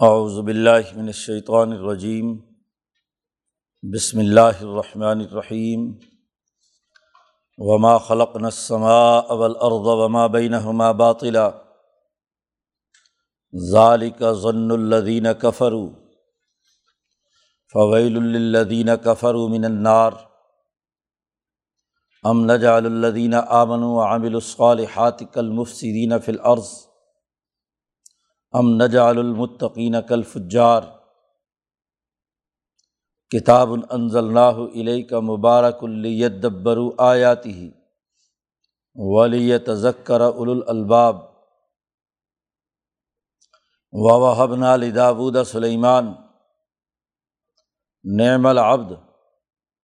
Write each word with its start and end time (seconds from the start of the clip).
اعوذ 0.00 0.34
باللہ 0.38 0.96
من 0.96 1.06
الشیطان 1.06 1.72
الرجیم 1.72 2.34
بسم 3.82 4.18
اللہ 4.18 4.58
الرحمن 4.60 5.20
الرحیم 5.20 5.86
وما 7.58 7.96
خلقنا 7.98 8.46
السماء 8.46 9.36
والارض 9.36 9.86
وما 10.00 10.26
بینہما 10.26 10.90
باطلا 10.92 11.48
ذالک 13.54 14.22
ظن 14.42 14.70
الذین 14.70 15.26
کفروا 15.40 15.88
فویل 17.74 18.22
للذین 18.22 18.90
کفروا 19.04 19.48
من 19.48 19.64
النار 19.64 20.12
ام 22.24 22.44
نجعل 22.50 22.86
الذین 22.86 23.34
آمنوا 23.34 23.94
وعملوا 23.94 24.40
الصالحات 24.40 25.22
کالمفسدین 25.32 26.18
فی 26.18 26.32
الارض 26.32 26.85
ام 28.52 28.82
نجعل 28.82 29.18
المطقین 29.18 29.94
کل 30.08 30.22
فجار 30.22 30.82
کتاب 33.30 33.68
انضل 33.90 34.38
علیہ 34.38 35.04
کا 35.04 35.20
مبارک 35.20 35.78
الدبرو 35.82 36.92
آیاتی 36.98 37.70
ولی 38.94 39.58
تذکر 39.58 40.20
الالباب۔ 40.20 41.16
و 43.92 44.02
وحبنا 44.20 44.76
لداود 44.76 45.36
سلیمان۔ 45.46 46.14
نعم 48.16 48.46
العبد 48.46 48.92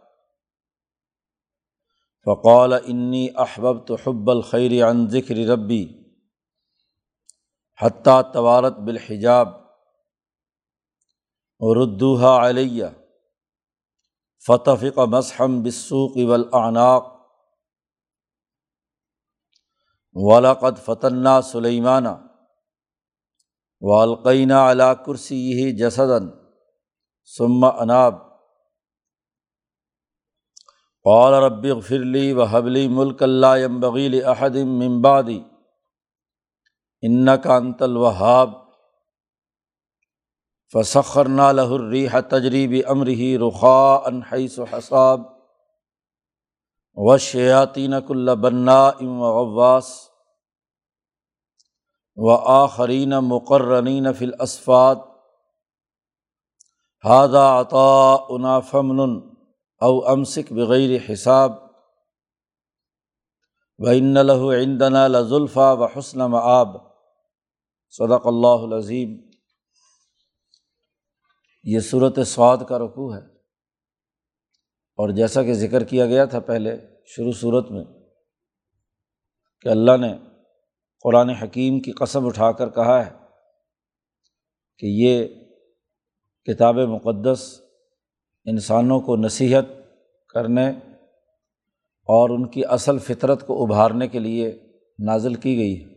فقال 2.27 2.73
انی 2.73 3.29
احبب 3.37 3.85
تو 3.87 3.97
حب 4.05 4.31
الخیر 4.31 4.73
عن 4.89 5.07
ذکر 5.09 5.37
ربی 5.49 5.85
حتیٰ 7.81 8.21
توارت 8.33 8.79
بالحجاب 8.79 9.49
ردوحا 11.61 12.49
علیہ 12.49 12.87
فتفق 14.47 14.99
مذہم 15.09 15.63
بسوق 15.63 16.17
ولاعناق 16.17 17.15
ولاقد 20.15 20.79
فتنہ 20.85 21.41
سلیمانہ 21.45 22.09
والقینہ 23.83 24.55
علا 24.55 24.95
کرسی 24.95 25.73
جسدن 25.79 26.29
ثم 27.39 27.65
اناب 27.65 28.15
قال 31.07 31.35
رب 31.35 31.81
فرلی 31.81 32.33
و 32.33 32.43
حبلی 32.43 32.89
ملک 32.89 33.23
اللہ 33.23 33.67
بغیل 33.81 34.25
احدم 34.25 34.69
ممبادی 34.69 35.41
ان 37.03 37.29
کا 37.43 37.57
انت 37.57 37.83
الوہاب 37.83 38.51
فسخر 40.73 41.29
نا 41.29 41.53
لہری 41.53 42.07
تجریبی 42.31 42.85
امرحی 42.85 43.39
رخا 43.39 43.95
انحیس 44.07 44.59
و 44.59 44.65
حساب 44.65 45.21
و 46.97 47.19
شیاطین 47.19 47.95
کل 48.07 48.35
بنا 48.35 48.89
ام 48.89 49.23
غواس 49.23 49.93
و 52.17 52.31
آخرین 52.31 53.11
مقررین 53.11 54.13
فی 54.13 54.25
الاسفات 54.25 54.99
ہادہ 57.05 57.47
عطا 57.61 58.61
فمن 58.61 59.36
او 59.81 60.09
امسک 60.09 60.53
بغیر 60.53 61.13
حساب 61.13 61.53
و 63.79 63.89
ان 63.89 64.17
عندنا 64.63 65.07
لزلفا 65.07 65.73
و 65.73 65.85
حسن 65.85 66.21
آب 66.35 66.69
صدق 67.91 68.27
اللہ 68.27 68.47
العظیم۔ 68.47 69.31
یہ 71.65 71.81
صورت 71.81 72.19
سعد 72.27 72.57
کا 72.69 72.79
رقوع 72.79 73.15
ہے۔ 73.15 73.21
اور 74.97 75.09
جیسا 75.09 75.43
کہ 75.43 75.55
ذکر 75.55 75.85
کیا 75.85 76.07
گیا 76.07 76.25
تھا 76.25 76.41
پہلے 76.41 76.77
شروع 77.07 77.33
صورت 77.33 77.71
میں 77.71 77.85
کہ 79.61 79.69
اللہ 79.69 79.97
نے 80.01 80.19
قرآن 81.03 81.31
حکیم 81.31 81.81
کی 81.81 81.93
قسم 81.93 82.27
اٹھا 82.27 82.53
کر 82.53 82.71
کہا 82.71 83.07
ہے 83.07 83.11
کہ 84.79 84.87
یہ 84.87 85.29
کتاب 86.45 86.75
مقدس 86.75 87.61
انسانوں 88.47 89.01
کو 89.01 89.17
نصیحت 89.17 89.65
کرنے 90.29 90.71
اور 92.03 92.31
ان 92.31 92.49
کی 92.49 92.65
اصل 92.65 92.99
فطرت 92.99 93.47
کو 93.47 93.65
ابھارنے 93.65 94.09
کے 94.09 94.19
لیے 94.19 94.67
نازل 94.99 95.35
کی 95.35 95.57
گئی 95.57 95.85
ہے۔ 95.85 95.97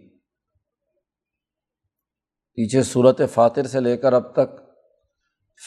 پیچھے 2.54 2.84
صورت 2.84 3.22
فاتر 3.34 3.68
سے 3.68 3.80
لے 3.80 3.98
کر 3.98 4.14
اب 4.14 4.34
تک 4.34 4.62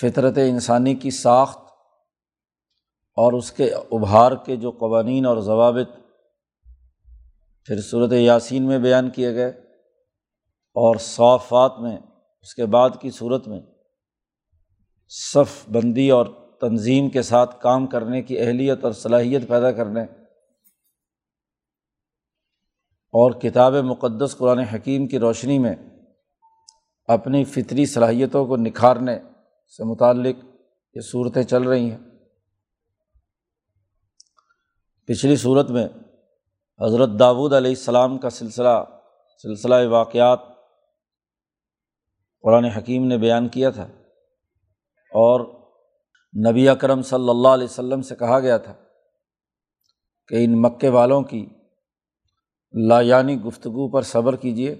فطرت 0.00 0.38
انسانی 0.38 0.94
کی 0.94 1.10
ساخت 1.10 1.60
اور 3.16 3.32
اس 3.32 3.52
کے 3.52 3.74
ابھار 3.74 4.32
کے 4.46 4.56
جو 4.56 4.70
قوانین 4.70 5.26
اور 5.26 5.40
ضوابط 5.40 5.96
پھر 7.64 7.80
صورت 7.80 8.12
یاسین 8.12 8.62
میں 8.62 8.78
بیان 8.78 9.10
کیے 9.10 9.34
گئے 9.34 9.48
اور 10.74 10.96
صافات 10.96 11.72
میں، 11.80 11.96
اس 12.42 12.54
کے 12.54 12.66
بعد 12.66 12.90
کی 13.00 13.10
صورت 13.10 13.48
میں 13.48 13.60
صف 15.08 15.68
بندی 15.68 16.10
اور 16.10 16.26
تنظیم 16.62 17.08
کے 17.08 17.22
ساتھ 17.22 17.62
کام 17.62 17.86
کرنے 17.86 18.22
کی 18.22 18.38
اہلیت 18.38 18.84
اور 18.84 18.92
صلاحیت 18.92 19.48
پیدا 19.48 19.72
کرنے 19.72 20.02
اور 23.12 23.32
کتاب 23.32 23.74
مقدس 23.74 24.36
قرآن 24.36 24.58
حکیم 24.58 25.06
کی 25.06 25.18
روشنی 25.18 25.58
میں 25.58 25.76
اپنی 27.06 27.44
فطری 27.44 27.86
صلاحیتوں 27.86 28.46
کو 28.46 28.56
نکھارنے 28.56 29.18
سے 29.76 29.84
متعلق 29.84 30.36
یہ 30.94 31.00
صورتیں 31.00 31.42
چل 31.42 31.62
رہی 31.62 31.90
ہیں۔ 31.90 31.98
پچھلی 35.06 35.36
صورت 35.36 35.70
میں 35.70 35.88
حضرت 36.80 37.08
داود 37.18 37.52
علیہ 37.52 37.70
السلام 37.70 38.18
کا 38.18 38.30
سلسلہ 38.30 38.84
سلسلہ 39.42 39.88
واقعات 39.88 40.40
قرآن 42.42 42.64
حکیم 42.64 43.06
نے 43.06 43.18
بیان 43.18 43.48
کیا 43.48 43.70
تھا 43.70 43.84
اور 45.10 45.61
نبی 46.36 46.68
اکرم 46.68 47.02
صلی 47.02 47.28
اللہ 47.28 47.48
علیہ 47.48 47.64
وسلم 47.64 48.02
سے 48.02 48.16
کہا 48.16 48.40
گیا 48.40 48.56
تھا 48.56 48.74
کہ 50.28 50.44
ان 50.44 50.62
مکے 50.62 50.88
والوں 50.88 51.22
کی 51.22 51.46
لایانی 52.88 53.40
گفتگو 53.40 53.90
پر 53.90 54.02
صبر 54.02 54.36
کیجیے 54.36 54.72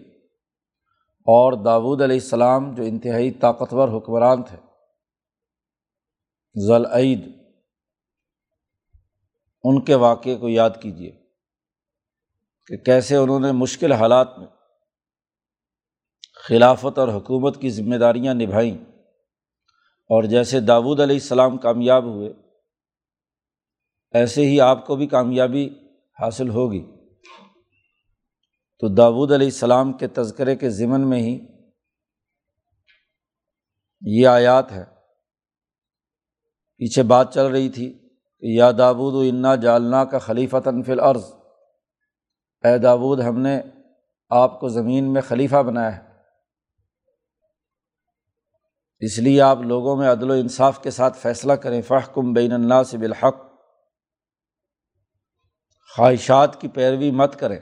اور 1.27 1.65
داود 1.65 2.03
علیہ 2.03 2.17
السلام 2.17 2.75
جو 2.75 2.83
انتہائی 2.83 3.31
طاقتور 3.31 3.89
حکمران 3.89 4.43
تھے 4.43 4.57
ذلعید 6.67 7.33
ان 9.63 9.85
کے 9.85 9.95
واقعے 9.95 10.37
کو 10.37 10.49
یاد 10.49 10.71
کیجیے 10.81 11.13
کہ 12.67 12.77
کیسے 12.77 13.17
انہوں 13.17 13.41
نے 13.41 13.53
مشکل 13.53 13.93
حالات 13.93 14.39
میں 14.39 14.47
خلافت 16.49 16.99
اور 16.99 17.09
حکومت 17.09 17.61
کی 17.61 17.71
ذمہ 17.71 17.97
داریاں 17.97 18.35
نبھائیں۔ 18.35 18.92
اور 20.11 20.23
جیسے 20.23 20.61
داود 20.61 21.01
علیہ 21.01 21.17
السلام 21.17 21.57
کامیاب 21.57 22.05
ہوئے، 22.05 22.33
ایسے 24.13 24.47
ہی 24.47 24.61
آپ 24.61 24.87
کو 24.87 24.97
بھی 24.97 25.07
کامیابی 25.07 25.69
حاصل 26.21 26.49
ہوگی۔ 26.49 26.87
تو 28.79 28.95
داود 28.95 29.33
علیہ 29.33 29.47
السلام 29.47 29.93
کے 29.93 30.07
تذکرے 30.07 30.57
کے 30.57 30.71
ضمن 30.71 31.09
میں 31.11 31.19
ہی 31.19 31.47
یہ 34.01 34.27
آیات 34.27 34.73
ہے 34.73 34.85
پیچھے 36.77 37.03
بات 37.03 37.35
چل 37.35 37.47
رہی 37.47 37.69
تھی 37.69 37.93
کہ 38.39 38.47
یا 38.47 38.71
دابود 38.79 39.15
و 39.15 39.21
انا 39.21 39.55
جالنا 39.55 40.05
کا 40.05 40.19
خلیفہ 40.19 40.57
تنفل 40.65 41.01
عرض 41.01 41.25
اے 42.65 42.79
داود، 42.79 43.21
ہم 43.21 43.39
نے 43.39 43.61
آپ 44.31 44.61
کو 44.61 44.69
زمین 44.69 45.13
میں 45.13 45.23
خلیفہ 45.23 45.63
بنایا 45.63 45.97
ہے۔ 45.97 46.12
اس 49.03 49.19
لیے 49.19 49.41
آپ 49.41 49.59
لوگوں 49.59 49.97
میں 49.97 50.09
عدل 50.09 50.31
و 50.31 50.33
انصاف 50.33 50.83
کے 50.83 50.91
ساتھ 50.91 51.19
فیصلہ 51.19 51.53
کریں۔ 51.53 51.83
فحکم 51.83 52.33
بین 52.33 52.53
الناس 52.53 52.95
بالحق۔ 52.95 53.37
خواہشات 55.97 56.61
کی 56.61 56.69
پیروی 56.69 57.11
مت 57.11 57.39
کریں، 57.39 57.61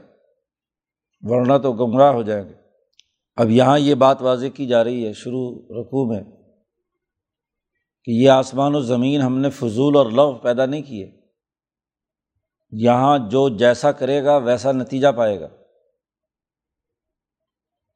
ورنہ 1.21 1.59
تو 1.63 1.73
گمراہ 1.73 2.13
ہو 2.13 2.23
جائیں 2.23 2.49
گے۔ 2.49 2.55
اب 3.37 3.51
یہاں 3.51 3.79
یہ 3.79 3.95
بات 3.95 4.23
واضح 4.23 4.47
کی 4.47 4.67
جا 4.67 4.85
رہی 4.85 5.07
ہے، 5.07 5.13
شروع 5.13 5.81
رقوع 5.81 6.15
میں، 6.15 6.25
کہ 8.05 8.11
یہ 8.11 8.31
آسمان 8.31 8.75
و 8.75 8.81
زمین 8.81 9.21
ہم 9.21 9.39
نے 9.39 9.51
فضول 9.51 9.97
اور 9.97 10.07
لو 10.07 10.33
پیدا 10.33 10.67
نہیں 10.67 10.83
کیے۔ 10.83 11.21
یہاں 12.71 13.19
جو 13.19 13.49
جیسا 13.49 13.93
کرے 13.93 14.25
گا، 14.25 14.37
ویسا 14.37 14.73
نتیجہ 14.73 15.09
پائے 15.17 15.41
گا۔ 15.41 15.49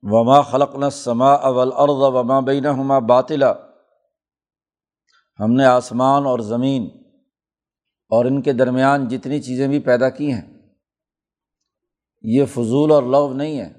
وما 0.06 0.42
خلق 0.42 0.74
نہ 0.74 0.88
سما 0.88 1.32
اول 1.32 1.70
ارض 1.72 2.02
وما 2.14 2.40
بین 2.40 2.66
ہما 2.66 2.98
باطلا۔ 2.98 3.52
ہم 5.40 5.52
نے 5.52 5.64
آسمان 5.64 6.26
اور 6.26 6.38
زمین 6.38 6.82
اور 8.10 8.24
ان 8.24 8.42
کے 8.42 8.52
درمیان 8.52 9.08
جتنی 9.08 9.42
چیزیں 9.42 9.68
بھی 9.68 9.80
پیدا 9.80 10.08
کی 10.10 10.32
ہیں، 10.32 10.68
یہ 12.22 12.44
فضول 12.44 12.92
اور 12.92 13.02
لو 13.02 13.32
نہیں 13.32 13.60
ہے۔ 13.60 13.72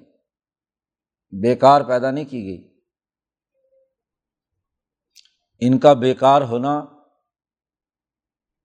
بیکار 1.41 1.81
پیدا 1.81 2.11
نہیں 2.11 2.25
کی 2.25 2.43
گئی۔ 2.45 2.79
ان 5.59 5.79
کا 5.79 5.93
بیکار 5.93 6.41
ہونا 6.41 6.85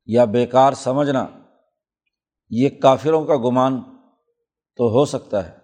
یا 0.07 0.25
بیکار 0.25 0.73
سمجھنا، 0.73 1.27
یہ 2.51 2.69
کافروں 2.83 3.25
کا 3.25 3.37
گمان 3.37 3.83
تو 4.77 4.85
ہو 4.85 5.05
سکتا 5.05 5.49
ہے۔ 5.49 5.60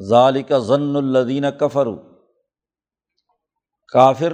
ظالی 0.00 0.42
کا 0.42 0.58
ضن 0.58 0.96
الدین 0.96 1.44
کفر 1.60 1.86
کافر 3.92 4.32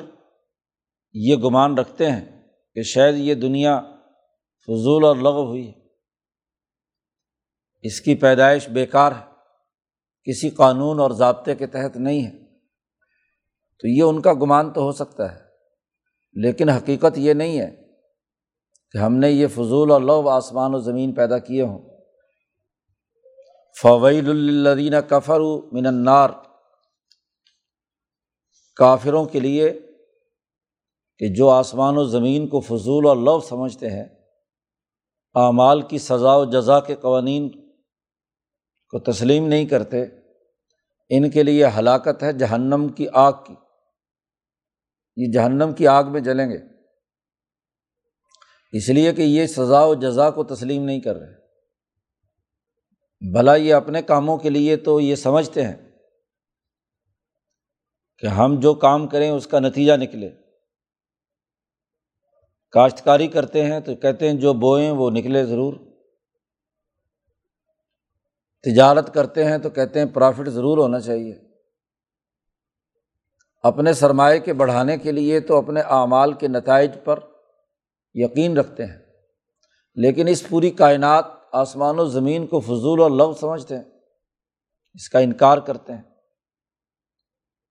یہ 1.12 1.36
گمان 1.36 1.78
رکھتے 1.78 2.10
ہیں 2.10 2.42
کہ 2.74 2.82
شاید 2.82 3.14
یہ 3.14 3.34
دنیا 3.34 3.80
فضول 4.66 5.04
اور 5.04 5.16
لغو 5.16 5.46
ہوئی 5.46 5.68
ہے۔ 5.68 5.72
اس 7.82 8.00
کی 8.00 8.14
پیدائش 8.14 8.68
بیکار 8.68 9.12
ہے۔ 9.12 9.28
کسی 10.24 10.50
قانون 10.50 11.00
اور 11.00 11.10
ضابطے 11.10 11.54
کے 11.54 11.66
تحت 11.66 11.96
نہیں 11.96 12.26
ہے۔ 12.26 12.38
تو 13.78 13.88
یہ 13.88 14.02
ان 14.02 14.22
کا 14.22 14.32
گمان 14.32 14.72
تو 14.72 14.80
ہو 14.80 14.92
سکتا 14.92 15.34
ہے۔ 15.34 15.40
لیکن 16.32 16.68
حقیقت 16.68 17.18
یہ 17.18 17.32
نہیں 17.32 17.60
ہے 17.60 17.76
کہ 18.92 18.98
ہم 18.98 19.14
نے 19.14 19.30
یہ 19.30 19.46
فضول 19.46 19.90
اور 19.90 20.00
لو 20.00 20.28
آسمان 20.28 20.74
و 20.74 20.78
زمین 20.78 21.14
پیدا 21.14 21.38
کیے 21.38 21.62
ہوں۔ 21.62 21.87
فویل 23.82 24.28
الدین 24.28 24.94
کفر 25.08 25.40
من 25.72 25.86
النار 25.86 26.30
کافروں 28.76 29.24
کے 29.24 29.40
لیے 29.40 29.80
کہ 31.18 31.34
جو 31.34 31.48
آسمان 31.48 31.98
و 31.98 32.04
زمین 32.04 32.48
کو 32.48 32.60
فضول 32.60 33.06
اور 33.06 33.16
لو 33.16 33.40
سمجھتے 33.40 33.90
ہیں، 33.90 34.04
اعمال 35.34 35.82
کی 35.82 35.98
سزا 35.98 36.36
و 36.36 36.44
جزا 36.44 36.80
کے 36.80 36.94
قوانین 36.94 37.48
کو 38.88 39.12
تسلیم 39.12 39.48
نہیں 39.48 39.66
کرتے، 39.66 40.02
ان 41.08 41.30
کے 41.30 41.42
لیے 41.42 41.66
ہلاکت 41.66 42.22
ہے 42.22 42.32
جہنم 42.32 42.88
کی 42.88 43.06
آگ 43.12 43.32
کی۔ 43.46 43.54
یہ 45.16 45.32
جہنم 45.32 45.72
کی 45.72 45.86
آگ 45.86 46.04
میں 46.04 46.20
جلیں 46.20 46.50
گے۔ 46.50 46.58
اس 48.72 48.88
لیے 48.88 49.12
کہ 49.12 49.22
یہ 49.22 49.46
سزا 49.46 49.84
و 49.84 49.94
جزا 49.94 50.30
کو 50.30 50.44
تسلیم 50.44 50.84
نہیں 50.84 51.00
کر 51.00 51.16
رہے۔ 51.16 51.37
بھلا 53.20 53.54
یہ 53.54 53.74
اپنے 53.74 54.02
کاموں 54.02 54.38
کے 54.38 54.50
لیے 54.50 54.76
تو 54.76 55.00
یہ 55.00 55.14
سمجھتے 55.14 55.66
ہیں 55.66 55.76
کہ 58.18 58.26
ہم 58.26 58.60
جو 58.60 58.74
کام 58.74 59.08
کریں 59.08 59.30
اس 59.30 59.46
کا 59.46 59.58
نتیجہ 59.58 59.92
نکلے۔ 59.92 60.30
کاشتکاری 62.70 63.28
کرتے 63.28 63.64
ہیں 63.64 63.80
تو 63.80 63.94
کہتے 63.94 64.30
ہیں 64.30 64.40
جو 64.40 64.52
بوئیں 64.52 64.90
وہ 64.90 65.10
نکلے 65.10 65.44
ضرور۔ 65.44 65.74
تجارت 68.62 69.14
کرتے 69.14 69.44
ہیں 69.44 69.58
تو 69.58 69.70
کہتے 69.70 69.98
ہیں 69.98 70.06
پرافٹ 70.06 70.48
ضرور 70.48 70.78
ہونا 70.78 71.00
چاہیے۔ 71.00 71.38
اپنے 73.62 73.92
سرمایہ 73.92 74.38
کے 74.38 74.52
بڑھانے 74.52 74.98
کے 74.98 75.12
لیے 75.12 75.40
تو 75.40 75.58
اپنے 75.58 75.80
اعمال 75.80 76.32
کے 76.32 76.48
نتائج 76.48 76.90
پر 77.04 77.18
یقین 78.14 78.56
رکھتے 78.56 78.86
ہیں۔ 78.86 78.98
لیکن 79.94 80.28
اس 80.28 80.48
پوری 80.48 80.70
کائنات 80.70 81.37
آسمان 81.52 81.98
و 81.98 82.04
زمین 82.04 82.46
کو 82.46 82.60
فضول 82.60 83.00
اور 83.00 83.10
لو 83.10 83.34
سمجھتے 83.34 83.76
ہیں، 83.76 83.84
اس 84.94 85.08
کا 85.08 85.18
انکار 85.18 85.58
کرتے 85.58 85.92
ہیں۔ 85.92 86.02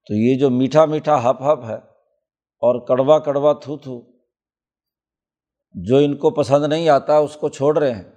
تو 0.07 0.13
یہ 0.13 0.39
جو 0.39 0.49
میٹھا 0.49 0.85
میٹھا 0.85 1.29
ہپ 1.29 1.41
ہپ 1.41 1.65
ہے 1.65 1.75
اور 1.75 2.87
کڑوا 2.87 3.19
کڑوا 3.19 3.53
تھو 3.53 3.77
تھو، 3.77 4.01
جو 5.73 5.97
ان 5.97 6.17
کو 6.17 6.29
پسند 6.29 6.65
نہیں 6.65 6.89
آتا، 6.89 7.17
اس 7.17 7.35
کو 7.35 7.49
چھوڑ 7.49 7.77
رہے 7.77 7.95
ہیں۔ 7.95 8.11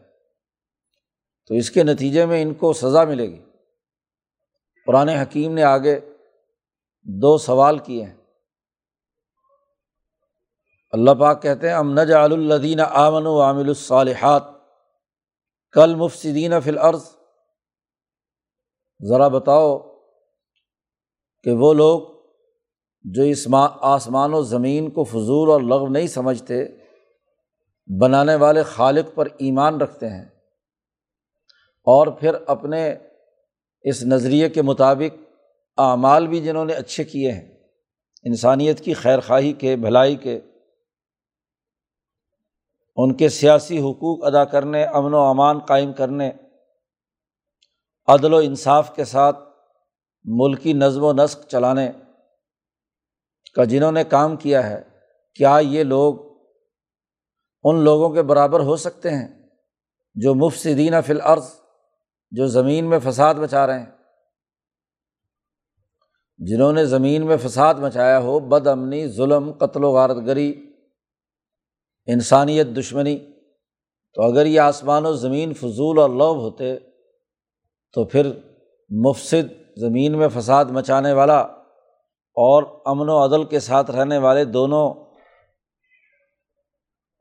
تو 1.47 1.55
اس 1.55 1.71
کے 1.71 1.83
نتیجے 1.83 2.27
میں 2.27 2.43
ان 2.43 2.55
کو 2.55 2.73
سزا 2.73 3.05
ملے 3.05 3.27
گی۔ 3.31 3.45
قرآن 4.87 5.09
حکیم 5.09 5.55
نے 5.55 5.63
آگے 5.63 6.01
دو 7.03 7.39
سوال 7.39 7.79
کیے 7.79 8.05
ہیں۔ 8.05 8.17
اللہ 10.93 11.11
پاک 11.11 11.43
کہتے 11.43 11.69
ہیں، 11.69 11.77
ام 11.77 11.93
نج 11.93 12.13
الدین 12.13 12.81
آمن 12.81 13.27
و 13.27 13.43
عامل 13.43 13.69
الصالحات 13.69 14.60
کل 15.73 15.95
مفصدین 15.95 16.61
فی 16.61 16.71
الارض۔ 16.71 17.05
ذرا 19.09 19.29
بتاؤ 19.29 19.79
کہ 21.43 21.51
وہ 21.51 21.75
لوگ 21.75 22.01
جو 23.03 23.23
اس 23.23 23.49
آسمان 23.81 24.35
و 24.35 24.43
زمین 24.43 24.91
کو 24.91 25.05
فضول 25.05 25.51
اور 25.51 25.61
لغو 25.61 25.89
نہیں 25.89 26.07
سمجھتے، 26.07 26.65
بنانے 28.01 28.35
والے 28.35 28.63
خالق 28.63 29.15
پر 29.15 29.27
ایمان 29.27 29.81
رکھتے 29.81 30.09
ہیں۔ 30.09 30.25
اور 31.85 32.07
پھر 32.07 32.35
اپنے 32.47 32.95
اس 33.83 34.03
نظریے 34.03 34.49
کے 34.49 34.63
مطابق 34.63 35.17
اعمال 35.79 36.27
بھی 36.27 36.41
جنہوں 36.41 36.65
نے 36.65 36.73
اچھے 36.73 37.05
کیے 37.05 37.33
ہیں، 37.33 37.55
انسانیت 38.25 38.81
کی 38.81 38.95
خیر 38.95 39.21
خواہی 39.21 39.53
کے، 39.53 39.77
بھلائی 39.77 40.17
کے 40.17 40.41
ان 42.97 43.15
کے 43.15 43.29
سیاسی 43.29 43.79
حقوق 43.81 44.25
ادا 44.25 44.45
کرنے، 44.45 44.85
امن 44.85 45.15
و 45.15 45.19
امان 45.19 45.59
قائم 45.59 45.93
کرنے، 45.93 46.31
عدل 48.07 48.35
و 48.35 48.37
انصاف 48.37 48.95
کے 48.97 49.05
ساتھ 49.05 49.39
ملکی 50.25 50.73
نظم 50.73 51.05
و 51.05 51.13
نسق 51.13 51.47
چلانے 51.49 51.91
کا 53.55 53.65
جنہوں 53.65 53.93
نے 53.93 54.05
کام 54.05 54.37
کیا 54.37 54.71
ہے، 54.71 54.83
کیا 55.35 55.59
یہ 55.63 55.85
لوگ 55.85 56.15
ان 57.65 57.77
لوگوں 57.77 58.11
کے 58.11 58.23
برابر 58.23 58.61
ہو 58.61 58.77
سکتے 58.77 59.11
ہیں 59.11 59.29
جو 60.15 60.35
مفصدین 60.35 61.01
فی 61.07 61.13
الارض، 61.13 61.45
جو 62.31 62.47
زمین 62.47 62.85
میں 62.85 62.99
فساد 62.99 63.35
مچا 63.35 63.67
رہے 63.67 63.79
ہیں؟ 63.79 63.91
جنہوں 66.39 66.73
نے 66.73 66.85
زمین 66.85 67.27
میں 67.27 67.37
فساد 67.37 67.75
مچایا 67.75 68.19
ہو، 68.19 68.39
بد 68.41 68.67
امنی، 68.67 69.09
ظلم، 69.09 69.53
قتل 69.53 69.85
و 69.85 69.93
غارت 69.93 70.17
گری 70.27 70.70
انسانیت 72.13 72.67
دشمنی۔ 72.67 73.19
تو 74.15 74.23
اگر 74.23 74.47
یہ 74.47 74.61
آسمان 74.61 75.07
و 75.07 75.13
زمین 75.13 75.55
فضول 75.55 75.99
اور 75.99 76.11
لوب 76.11 76.37
ہوتے، 76.37 76.79
تو 77.93 78.05
پھر 78.05 78.31
مفصد 78.91 79.53
زمین 79.77 80.19
میں 80.19 80.29
فساد 80.29 80.65
مچانے 80.65 81.13
والا 81.13 81.39
اور 82.35 82.63
امن 82.85 83.09
و 83.09 83.25
عدل 83.25 83.45
کے 83.45 83.61
ساتھ 83.61 83.91
رہنے 83.91 84.19
والے 84.19 84.45
دونوں، 84.45 84.95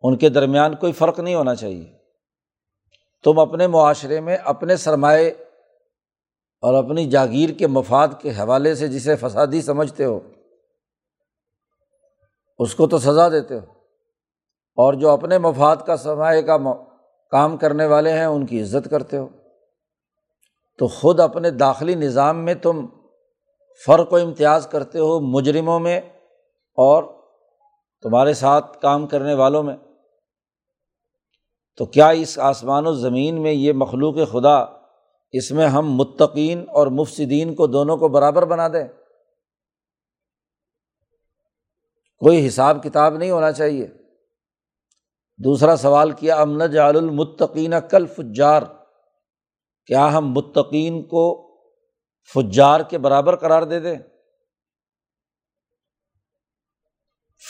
ان 0.02 0.18
کے 0.18 0.30
درمیان 0.30 0.76
کوئی 0.76 0.92
فرق 0.92 1.20
نہیں 1.20 1.36
ہونا 1.36 1.56
چاہیے۔ 1.56 1.94
تم 3.24 3.40
اپنے 3.40 3.68
معاشرے 3.68 4.20
میں 4.20 4.38
اپنے 4.44 4.78
سرمائے 4.78 5.28
اور 6.62 6.74
اپنی 6.74 7.10
جاگیر 7.10 7.50
کے 7.50 7.68
مفاد 7.68 8.08
کے 8.22 8.30
حوالے 8.30 8.76
سے 8.76 8.88
جسے 8.88 9.16
فسادی 9.16 9.62
سمجھتے 9.62 10.06
ہو، 10.06 10.20
اس 12.60 12.76
کو 12.76 12.88
تو 12.88 12.98
سزا 12.98 13.30
دیتے 13.30 13.56
ہو۔ 13.56 13.79
اور 14.76 14.94
جو 14.94 15.10
اپنے 15.10 15.38
مفاد 15.38 15.78
کا 15.86 15.98
سرمایہ 15.98 16.42
کا 16.42 16.58
کام 17.32 17.58
کرنے 17.58 17.86
والے 17.86 18.14
ہیں، 18.14 18.26
ان 18.26 18.46
کی 18.46 18.62
عزت 18.62 18.90
کرتے 18.90 19.18
ہو۔ 19.18 19.28
تو 20.78 20.88
خود 20.88 21.20
اپنے 21.20 21.52
داخلی 21.52 21.96
نظام 21.96 22.46
میں 22.46 22.54
تم 22.54 22.86
فرق 23.86 24.14
و 24.14 24.16
امتیاز 24.16 24.68
کرتے 24.68 25.00
ہو 25.00 25.20
مجرموں 25.20 25.80
میں 25.80 26.02
اور 26.76 27.04
تمہارے 28.02 28.34
ساتھ 28.34 28.82
کام 28.82 29.08
کرنے 29.08 29.34
والوں 29.34 29.64
میں۔ 29.64 29.78
تو 31.78 31.86
کیا 31.86 32.10
اس 32.10 32.40
آسمان 32.40 32.88
و 32.88 32.94
زمین 32.94 33.42
میں 33.42 33.52
یہ 33.52 33.74
مخلوق 33.74 34.16
خدا، 34.32 34.66
اس 35.32 35.52
میں 35.52 35.68
ہم 35.68 35.94
متقین 35.94 36.66
اور 36.70 36.88
مفصدین 36.88 37.56
کو 37.56 37.68
دونوں 37.68 37.98
کو 37.98 38.08
برابر 38.08 38.46
بنا 38.46 38.68
دیں؟ 38.68 38.88
کوئی 42.20 42.48
حساب 42.48 42.84
کتاب 42.84 43.18
نہیں 43.18 43.32
ہونا 43.32 43.52
چاہیے۔ 43.52 43.99
دوسرا 45.40 45.76
سوال 45.76 46.12
کیا 46.12 46.36
امن 46.42 46.72
جال 46.72 46.98
المتقین 46.98 47.74
کل 47.92 48.06
فجار 48.08 48.62
کیا 49.90 50.08
ہم 50.14 50.32
متقین 50.34 51.02
کو 51.08 51.26
فجار 52.34 52.80
کے 52.80 52.98
برابر 52.98 53.36
قرار 53.36 53.64
دے 53.64 53.80
دیں؟ 53.80 53.98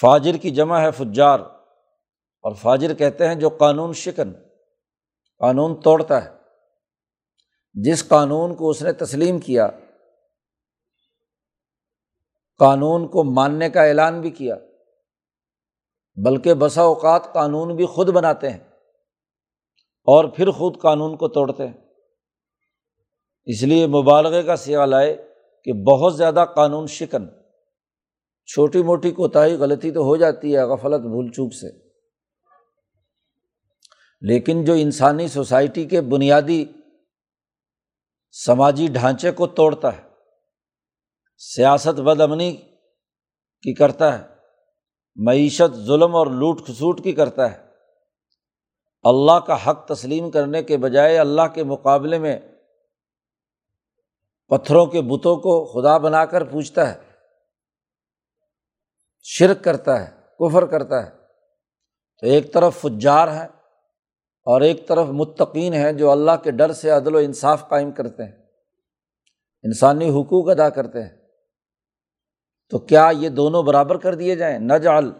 فاجر 0.01 0.37
کی 0.37 0.49
جمع 0.51 0.79
ہے 0.79 0.91
فجار، 0.91 1.39
اور 2.43 2.53
فاجر 2.53 2.93
کہتے 2.93 3.27
ہیں 3.27 3.35
جو 3.35 3.49
قانون 3.49 3.93
شکن، 3.93 4.33
قانون 5.41 5.79
توڑتا 5.81 6.23
ہے۔ 6.25 6.29
جس 7.75 8.07
قانون 8.07 8.55
کو 8.55 8.69
اس 8.69 8.81
نے 8.81 8.91
تسلیم 8.93 9.39
کیا، 9.39 9.69
قانون 12.59 13.07
کو 13.07 13.23
ماننے 13.23 13.69
کا 13.69 13.83
اعلان 13.83 14.21
بھی 14.21 14.29
کیا۔ 14.29 14.55
بلکہ 16.25 16.53
بسا 16.53 16.81
اوقات 16.81 17.33
قانون 17.33 17.75
بھی 17.75 17.85
خود 17.85 18.09
بناتے 18.09 18.49
ہیں 18.49 18.59
اور 20.03 20.25
پھر 20.25 20.51
خود 20.51 20.81
قانون 20.81 21.17
کو 21.17 21.27
توڑتے 21.27 21.67
ہیں۔ 21.67 21.73
اس 23.45 23.63
لیے 23.63 23.87
مبالغے 23.87 24.43
کا 24.43 24.55
سیال 24.55 24.93
آئے 24.93 25.33
کہ 25.63 25.73
بہت 25.73 26.17
زیادہ 26.17 26.45
قانون 26.55 26.87
شکن، 26.87 27.29
چھوٹی 28.45 28.83
موٹی 28.83 29.11
کوتاہی 29.11 29.55
غلطی 29.55 29.91
تو 29.91 30.01
ہو 30.01 30.15
جاتی 30.15 30.55
ہے، 30.55 30.61
غفلت، 30.61 31.01
بھول 31.01 31.31
چوک 31.31 31.53
سے۔ 31.53 31.89
لیکن 34.21 34.65
جو 34.65 34.73
انسانی 34.73 35.27
سوسائٹی 35.27 35.85
کے 35.85 36.01
بنیادی 36.01 36.65
سماجی 38.31 38.87
ڈھانچے 38.87 39.31
کو 39.31 39.47
توڑتا 39.47 39.97
ہے، 39.97 40.01
سیاست 41.37 41.99
بد 41.99 42.21
امنی 42.21 42.51
کی 43.63 43.73
کرتا 43.73 44.19
ہے 44.19 44.38
معیشت 45.25 45.75
ظلم 45.75 46.15
اور 46.15 46.27
لوٹ 46.27 46.65
کھسوٹ 46.65 47.03
کی 47.03 47.11
کرتا 47.11 47.51
ہے۔ 47.51 47.69
اللہ 49.03 49.39
کا 49.39 49.69
حق 49.69 49.87
تسلیم 49.87 50.31
کرنے 50.31 50.63
کے 50.63 50.77
بجائے 50.77 51.17
اللہ 51.17 51.41
کے 51.53 51.63
مقابلے 51.63 52.19
میں 52.19 52.39
پتھروں 54.47 54.85
کے 54.85 55.01
بتوں 55.01 55.37
کو 55.37 55.65
خدا 55.65 55.97
بنا 55.97 56.25
کر 56.25 56.43
پوچھتا 56.43 56.93
ہے، 56.93 56.99
شرک 59.21 59.63
کرتا 59.63 60.07
ہے، 60.07 60.19
کفر 60.39 60.65
کرتا 60.65 61.05
ہے۔ 61.05 61.11
تو 62.21 62.27
ایک 62.27 62.53
طرف 62.53 62.81
فجار 62.81 63.27
ہے 63.27 63.45
اور 64.45 64.61
ایک 64.61 64.87
طرف 64.87 65.07
متقین 65.07 65.73
ہیں 65.73 65.91
جو 65.91 66.11
اللہ 66.11 66.31
کے 66.43 66.51
ڈر 66.51 66.73
سے 66.73 66.89
عدل 66.89 67.15
و 67.15 67.17
انصاف 67.17 67.69
قائم 67.69 67.91
کرتے 67.91 68.23
ہیں۔ 68.23 68.43
انسانی 69.63 70.09
حقوق 70.09 70.49
ادا 70.49 70.69
کرتے 70.69 71.03
ہیں۔ 71.03 71.18
تو 72.69 72.79
کیا 72.79 73.09
یہ 73.13 73.29
دونوں 73.29 73.63
برابر 73.63 73.97
کر 73.97 74.15
دیے 74.15 74.35
جائیں؟ 74.35 74.59
نہ 74.59 74.73
جال 74.73 75.11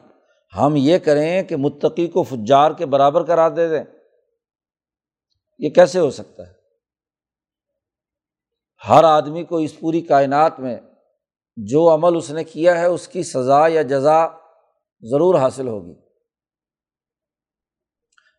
ہم 0.58 0.74
یہ 0.76 0.98
کریں 0.98 1.44
کہ 1.44 1.56
متقی 1.56 2.08
کو 2.08 2.24
فجار 2.24 2.72
کے 2.72 2.86
برابر 2.86 3.24
کرا 3.24 3.50
دے 3.50 3.70
دیں۔ 3.70 3.84
یہ 5.60 5.70
کیسے 5.70 6.00
ہو 6.00 6.12
سکتا 6.12 6.48
ہے؟ 6.48 6.54
ہر 8.90 9.04
آدمی 9.04 9.44
کو 9.44 9.58
اس 9.58 9.80
پوری 9.80 10.02
کائنات 10.02 10.60
میں 10.60 10.78
جو 11.58 11.94
عمل 11.94 12.18
اس 12.18 12.32
نے 12.32 12.44
کیا 12.44 12.80
ہے، 12.80 12.86
اس 12.86 13.08
کی 13.08 13.24
سزا 13.24 13.68
یا 13.68 13.82
جزا 13.82 14.28
ضرور 15.02 15.40
حاصل 15.40 15.68
ہوگی۔ 15.68 15.94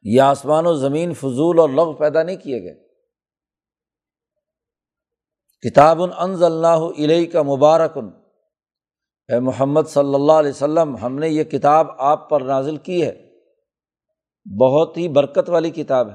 یہ 0.02 0.20
آسمان 0.20 0.66
و 0.66 0.74
زمین 0.74 1.14
فضول 1.14 1.58
اور 1.58 1.68
لغ 1.68 1.96
پیدا 1.96 2.22
نہیں 2.22 2.36
کیے 2.36 2.62
گئے۔ 2.62 2.88
کتاب 5.70 6.02
انض 6.18 6.42
اللہ 6.42 7.04
علیہ 7.04 7.30
کا 7.30 7.42
مبارکن۔ 7.42 8.19
اے 9.30 9.40
محمد 9.40 9.82
صلی 9.88 10.14
اللہ 10.14 10.32
علیہ 10.32 10.50
وسلم، 10.50 10.96
ہم 10.96 11.18
نے 11.18 11.28
یہ 11.28 11.44
کتاب 11.44 11.86
آپ 11.98 12.30
پر 12.30 12.40
نازل 12.40 12.76
کی 12.76 13.06
ہے۔ 13.06 13.30
بہت 14.60 14.96
ہی 14.96 15.08
برکت 15.08 15.50
والی 15.50 15.70
کتاب 15.70 16.10
ہے۔ 16.10 16.14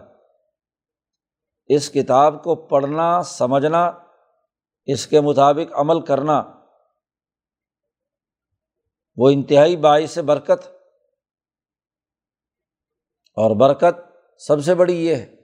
اس 1.75 1.89
کتاب 1.89 2.43
کو 2.43 2.55
پڑھنا، 2.55 3.23
سمجھنا، 3.23 3.91
اس 4.85 5.07
کے 5.07 5.21
مطابق 5.21 5.73
عمل 5.73 6.01
کرنا، 6.01 6.43
وہ 9.17 9.29
انتہائی 9.29 9.77
باعث 9.77 10.19
برکت۔ 10.19 10.67
اور 13.33 13.55
برکت 13.55 13.99
سب 14.37 14.63
سے 14.63 14.75
بڑی 14.75 15.05
یہ 15.05 15.15
ہے 15.15 15.35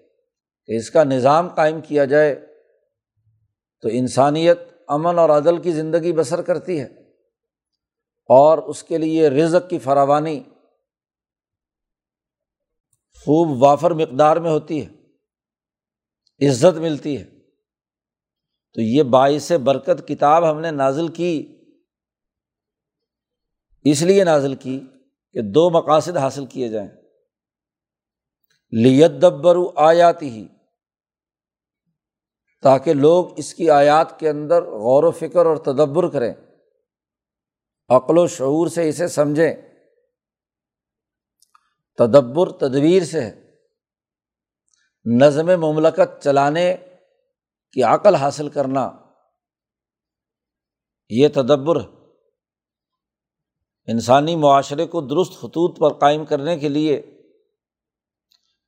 کہ 0.66 0.76
اس 0.78 0.90
کا 0.90 1.04
نظام 1.04 1.48
قائم 1.48 1.82
کیا 1.82 2.06
جائے 2.06 2.36
تو 3.82 3.90
انسانیت 3.92 4.60
امن 4.88 5.20
اور 5.20 5.30
عدل 5.30 5.62
کی 5.62 5.72
زندگی 5.72 6.14
بسر 6.14 6.42
کرتی 6.42 6.82
ہے۔ 6.82 7.01
اور 8.26 8.58
اس 8.58 8.84
کے 8.84 8.98
لیے 8.98 9.30
رزق 9.30 9.70
کی 9.70 9.80
فراوانی 9.80 10.44
خوب 13.26 13.64
وافر 13.64 13.92
مقدار 13.92 14.38
میں 14.38 14.52
ہوتی 14.52 14.86
ہے، 14.86 14.90
عزت 16.48 16.78
ملتی 16.78 17.18
ہے۔ 17.18 17.26
تو 18.74 18.82
یہ 18.82 19.04
باعث 19.04 19.52
برکت 19.52 20.08
کتاب 20.08 20.52
ہم 20.52 20.60
نے 20.60 20.72
نازل 20.72 21.08
کی، 21.08 21.62
اس 23.84 24.02
لیے 24.02 24.24
نازل 24.24 24.56
کی 24.56 24.80
کہ 25.34 25.42
دو 25.42 25.70
مقاصد 25.70 26.18
حاصل 26.18 26.46
کیے 26.46 26.68
جائیں۔ 26.68 26.90
لیت 28.72 29.12
دبر 29.12 29.56
آیاتی 29.76 30.30
ہی 30.30 30.48
تاکہ 32.62 32.94
لوگ 32.94 33.40
اس 33.40 33.54
کی 33.54 33.70
آیات 33.70 34.20
کے 34.20 34.30
اندر 34.30 34.64
غور 34.64 35.04
و 35.04 35.12
فکر 35.12 35.46
اور 35.46 35.58
تدبر 35.58 36.10
کریں۔ 36.10 36.34
عقل 37.96 38.18
و 38.18 38.28
شعور 38.28 38.68
سے 38.68 38.90
اسے 38.90 39.08
سمجھیں۔ 39.08 39.54
تدبر 41.98 42.52
تدبیر 42.52 43.04
سے 43.04 43.22
ہے۔ 43.22 43.56
نظم 45.06 45.46
مملکت 45.46 46.24
چلانے 46.24 46.78
کی 47.74 47.84
عقل 47.84 48.16
حاصل 48.16 48.50
کرنا، 48.50 48.92
یہ 51.10 51.28
تدبر 51.28 51.76
انسانی 53.88 54.36
معاشرے 54.36 54.88
کو 54.88 55.02
درست 55.02 55.34
خطوط 55.40 55.80
پر 55.80 55.94
قائم 55.94 56.26
کرنے 56.26 56.60
کے 56.60 56.70
لیے 56.70 57.22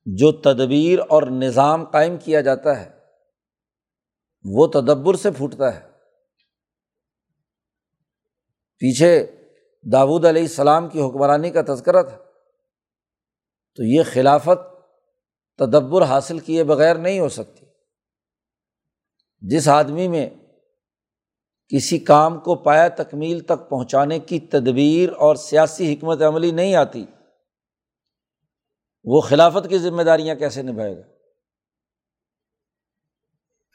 جو 0.06 0.32
تدبیر 0.32 0.98
اور 1.08 1.22
نظام 1.22 1.84
قائم 1.84 2.16
کیا 2.16 2.40
جاتا 2.40 2.80
ہے، 2.80 2.98
وہ 4.44 4.66
تدبر 4.66 5.14
سے 5.14 5.30
پھوٹتا 5.30 5.80
ہے۔ 5.80 5.93
پیچھے 8.78 9.26
داود 9.92 10.24
علیہ 10.24 10.42
السلام 10.42 10.88
کی 10.88 11.00
حکمرانی 11.00 11.50
کا 11.50 11.62
تذکرہ 11.62 12.02
تھا۔ 12.02 12.16
تو 13.76 13.82
یہ 13.82 14.02
خلافت 14.12 14.74
تدبر 15.58 16.02
حاصل 16.02 16.38
کیے 16.38 16.64
بغیر 16.64 16.96
نہیں 16.96 17.20
ہو 17.20 17.28
سکتی۔ 17.28 17.66
جس 19.40 19.68
آدمی 19.68 20.08
میں 20.08 20.30
کسی 21.68 21.98
کام 21.98 22.40
کو 22.40 22.54
پایا 22.54 22.88
تکمیل 22.88 23.40
تک 23.40 23.70
پہنچانے 23.70 24.18
کی 24.18 24.40
تدبیر 24.40 25.10
اور 25.10 25.36
سیاسی 25.36 25.94
حکمت 25.94 26.22
عملی 26.22 26.50
نہیں 26.50 26.74
آتی، 26.74 27.06
وہ 29.04 29.20
خلافت 29.20 29.68
کی 29.68 29.78
ذمہ 29.78 30.02
داریاں 30.02 30.34
کیسے 30.34 30.62
نبھائے 30.62 30.96
گا؟ 30.96 31.02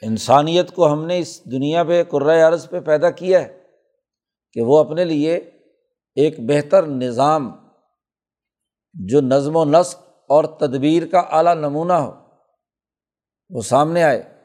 انسانیت 0.01 0.71
کو 0.71 0.93
ہم 0.93 1.05
نے 1.05 1.19
اس 1.19 1.45
دنیا 1.45 1.83
پہ 1.83 2.03
قرۂۂ 2.03 2.41
عرض 2.41 2.69
پہ 2.69 2.79
پیدا 2.79 3.09
کیا 3.11 3.41
ہے۔ 3.41 3.58
کہ 4.53 4.61
وہ 4.61 4.79
اپنے 4.79 5.05
لیے 5.05 5.35
ایک 6.15 6.39
بہتر 6.39 6.87
نظام 6.87 7.51
جو 8.93 9.21
نظم 9.21 9.55
و 9.55 9.65
نسق 9.65 9.99
اور 10.29 10.43
تدبیر 10.43 11.07
کا 11.07 11.19
اعلیٰ 11.19 11.55
نمونہ 11.55 11.93
ہو، 11.93 12.11
وہ 13.49 13.61
سامنے 13.61 14.03
آئے۔ 14.03 14.43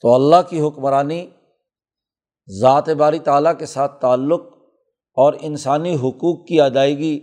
تو 0.00 0.14
اللہ 0.14 0.36
کی 0.48 0.60
حکمرانی، 0.60 1.30
ذات 2.60 2.88
باری 2.88 3.18
تعالیٰ 3.18 3.58
کے 3.58 3.66
ساتھ 3.66 4.00
تعلق 4.00 4.40
اور 5.16 5.32
انسانی 5.40 5.94
حقوق 5.94 6.46
کی 6.46 6.60
ادائیگی 6.60 7.20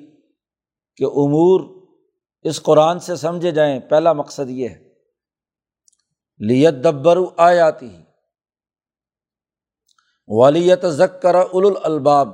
کے 0.95 1.05
امور 1.05 1.61
اس 2.41 2.63
قرآن 2.63 2.99
سے 2.99 3.15
سمجھے 3.15 3.51
جائیں، 3.51 3.79
پہلا 3.79 4.13
مقصد 4.13 4.49
یہ 4.49 4.69
ہے۔ 4.69 4.91
لیت 6.39 6.73
دبر 6.73 7.17
آیاتی 7.37 7.95
ولیت 10.33 10.85
ذکر 10.85 11.35
اول 11.35 11.73
الباب 11.83 12.27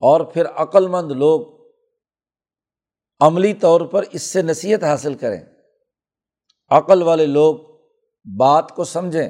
اور 0.00 0.20
پھر 0.20 0.46
عقل 0.46 0.88
مند 0.88 1.12
لوگ 1.12 1.70
عملی 3.20 3.54
طور 3.54 3.80
پر 3.80 4.04
اس 4.12 4.22
سے 4.22 4.42
نصیحت 4.42 4.84
حاصل 4.84 5.14
کریں۔ 5.14 5.40
عقل 6.70 7.02
والے 7.02 7.26
لوگ 7.26 7.56
بات 8.38 8.72
کو 8.76 8.84
سمجھیں۔ 8.84 9.28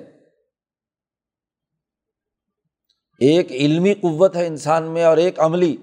ایک 3.18 3.52
علمی 3.52 3.94
قوت 3.94 4.36
ہے 4.36 4.46
انسان 4.46 4.90
میں 4.90 5.04
اور 5.04 5.16
ایک 5.16 5.40
عملی۔ 5.40 5.76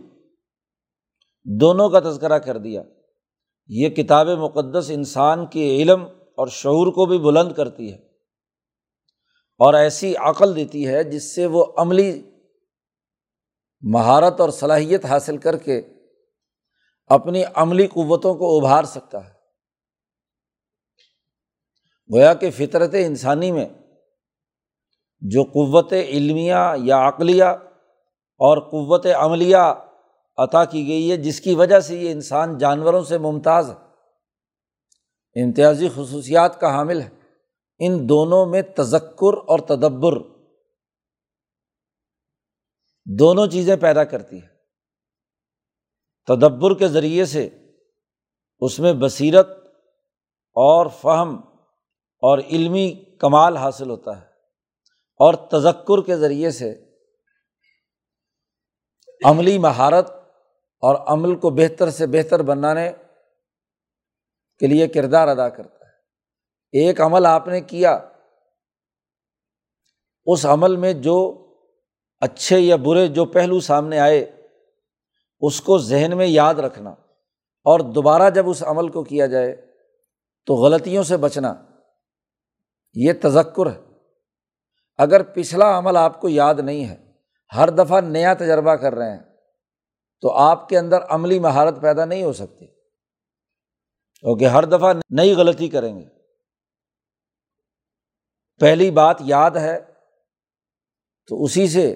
دونوں 1.44 1.90
کا 1.90 2.00
تذکرہ 2.00 2.40
کر 2.40 2.58
دیا۔ 2.58 2.84
یہ 3.68 3.90
کتاب 3.90 4.28
مقدس 4.28 4.92
انسان 4.94 5.46
کے 5.46 5.76
علم 5.76 6.04
اور 6.36 6.48
شعور 6.48 6.88
کو 6.88 7.06
بھی 7.06 7.18
بلند 7.18 7.52
کرتی 7.54 7.94
ہے۔ 7.94 8.07
اور 9.60 9.74
ایسی 9.74 10.16
عقل 10.16 10.56
دیتی 10.56 10.88
ہے 10.88 11.04
جس 11.04 11.36
سے 11.36 11.46
وہ 11.46 11.66
عملی 11.78 12.32
مہارت 13.82 14.42
اور 14.42 14.50
صلاحیت 14.50 15.06
حاصل 15.06 15.38
کر 15.38 15.58
کے 15.58 15.82
اپنی 17.08 17.44
عملی 17.56 17.88
قوتوں 17.88 18.36
کو 18.36 18.58
ابھار 18.58 18.84
سکتا 18.84 19.26
ہے۔ 19.26 19.34
گویا 22.14 22.34
کہ 22.34 22.52
فطرت 22.52 22.90
انسانی 22.94 23.52
میں 23.52 23.70
جو 25.20 25.44
قوت 25.44 25.94
علمیہ 25.94 26.56
یا 26.84 27.08
عقلیہ 27.08 27.44
اور 27.44 28.58
قوت 28.60 29.06
عملیہ 29.06 29.74
عطا 30.38 30.66
کی 30.66 30.88
گئی 30.88 31.12
ہے، 31.12 31.18
جس 31.18 31.42
کی 31.42 31.56
وجہ 31.56 31.80
سے 31.80 31.98
یہ 31.98 32.12
انسان 32.12 32.58
جانوروں 32.58 33.04
سے 33.04 33.18
ممتاز 33.18 33.70
ہے، 33.70 33.88
امتیازی 35.44 35.90
خصوصیات 35.90 36.60
کا 36.60 36.70
حامل 36.70 37.02
ہے۔ 37.02 37.17
ان 37.80 38.10
دونوں 38.10 38.46
میں 38.46 38.62
تذکر 38.62 39.38
اور 39.46 39.60
تدبر 39.60 40.18
دونوں 43.06 43.48
چیزیں 43.48 43.76
پیدا 43.76 44.04
کرتی 44.04 44.42
ہے 44.42 44.48
تدبر 46.28 46.74
کے 46.78 46.88
ذریعے 46.88 47.26
سے 47.26 47.50
اس 48.62 48.80
میں 48.80 48.94
بصیرت 48.94 49.50
اور 50.56 50.86
فہم 51.02 51.36
اور 52.24 52.40
علمی 52.40 53.04
کمال 53.20 53.58
حاصل 53.58 53.90
ہوتا 53.90 54.22
ہے 54.22 54.26
اور 55.20 55.34
تذکر 55.34 56.02
کے 56.02 56.18
ذریعے 56.18 56.52
سے 56.52 56.74
عملی 59.26 59.58
مہارت 59.58 60.10
اور 60.84 60.96
عمل 60.96 61.36
کو 61.36 61.50
بہتر 61.50 61.90
سے 61.90 62.08
بہتر 62.08 62.42
بنانے 62.42 62.92
کے 64.58 64.68
لیے 64.68 64.88
کردار 64.88 65.28
ادا 65.28 65.50
کرتا 65.50 65.77
ایک 66.86 67.02
عمل 67.02 67.26
آپ 67.26 67.48
نے 67.48 67.62
کیا، 67.62 68.00
اس 70.26 70.46
عمل 70.46 70.76
میں 70.76 70.94
جو 70.94 71.44
اچھے 72.20 72.60
یا 72.60 72.76
برے 72.76 73.08
جو 73.08 73.26
پہلو 73.26 73.60
سامنے 73.60 74.00
آئے، 74.00 74.46
اس 75.40 75.62
کو 75.62 75.78
ذہن 75.78 76.18
میں 76.18 76.28
یاد 76.28 76.56
رکھنا۔ 76.56 76.90
اور 77.64 77.80
دوبارہ 77.80 78.30
جب 78.30 78.50
اس 78.50 78.64
عمل 78.64 78.90
کو 78.90 79.04
کیا 79.04 79.26
جائے، 79.26 79.74
تو 80.46 80.54
غلطیوں 80.54 81.04
سے 81.04 81.18
بچنا۔ 81.18 81.54
یہ 82.94 83.14
تذکر 83.22 83.72
ہے۔ 83.72 83.80
اگر 84.98 85.24
پچھلا 85.24 85.78
عمل 85.78 85.98
آپ 85.98 86.22
کو 86.22 86.30
یاد 86.30 86.56
نہیں 86.56 86.86
ہے، 86.86 87.12
ہر 87.56 87.70
دفعہ 87.70 88.02
نیا 88.02 88.34
تجربہ 88.34 88.76
کر 88.76 88.96
رہے 88.96 89.12
ہیں، 89.12 89.24
تو 90.22 90.32
آپ 90.32 90.70
کے 90.70 90.78
اندر 90.78 90.98
عملی 91.10 91.40
مہارت 91.40 91.82
پیدا 91.82 92.06
نہیں 92.06 92.24
ہو 92.24 92.34
سکتی۔ 92.34 92.68
کیونکہ 94.20 94.46
ہر 94.46 94.66
دفعہ 94.66 94.94
نئی 95.10 95.34
غلطی 95.34 95.70
کریں 95.70 96.00
گے۔ 96.00 96.17
پہلی 98.60 98.92
بات 98.92 99.18
یاد 99.20 99.52
ہے 99.52 99.80
تو 101.28 101.44
اسی 101.44 101.68
سے 101.68 101.92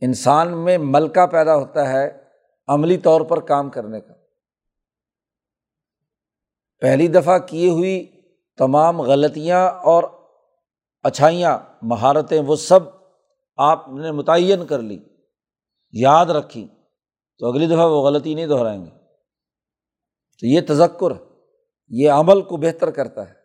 انسان 0.00 0.64
میں 0.64 0.78
ملکہ 0.78 1.26
پیدا 1.26 1.56
ہوتا 1.56 1.92
ہے 1.92 2.24
عملی 2.68 2.98
طور 2.98 3.20
پر 3.20 3.40
کام 3.40 3.70
کرنے 3.70 4.00
کا۔ 4.00 4.14
پہلی 6.80 7.08
دفعہ 7.08 7.38
کی 7.38 7.68
ہوئی 7.68 8.22
تمام 8.56 9.00
غلطیاں 9.00 9.70
اور 9.70 10.04
اچھائیاں، 11.02 11.58
مہارتیں، 11.82 12.42
وہ 12.46 12.56
سب 12.56 12.80
آپ 13.56 13.88
نے 13.88 14.10
متعین 14.10 14.66
کر 14.66 14.78
لی، 14.78 14.98
یاد 15.92 16.26
رکھی، 16.26 16.68
تو 17.38 17.46
اگلی 17.46 17.66
دفعہ 17.66 17.90
وہ 17.90 18.06
غلطی 18.06 18.34
نہیں 18.34 18.46
دہرائیں 18.46 18.84
گے۔ 18.84 18.90
تو 20.40 20.46
یہ 20.46 20.60
تذکر 20.68 21.12
یہ 21.88 22.10
عمل 22.10 22.42
کو 22.42 22.56
بہتر 22.56 22.90
کرتا 22.90 23.28
ہے۔ 23.28 23.43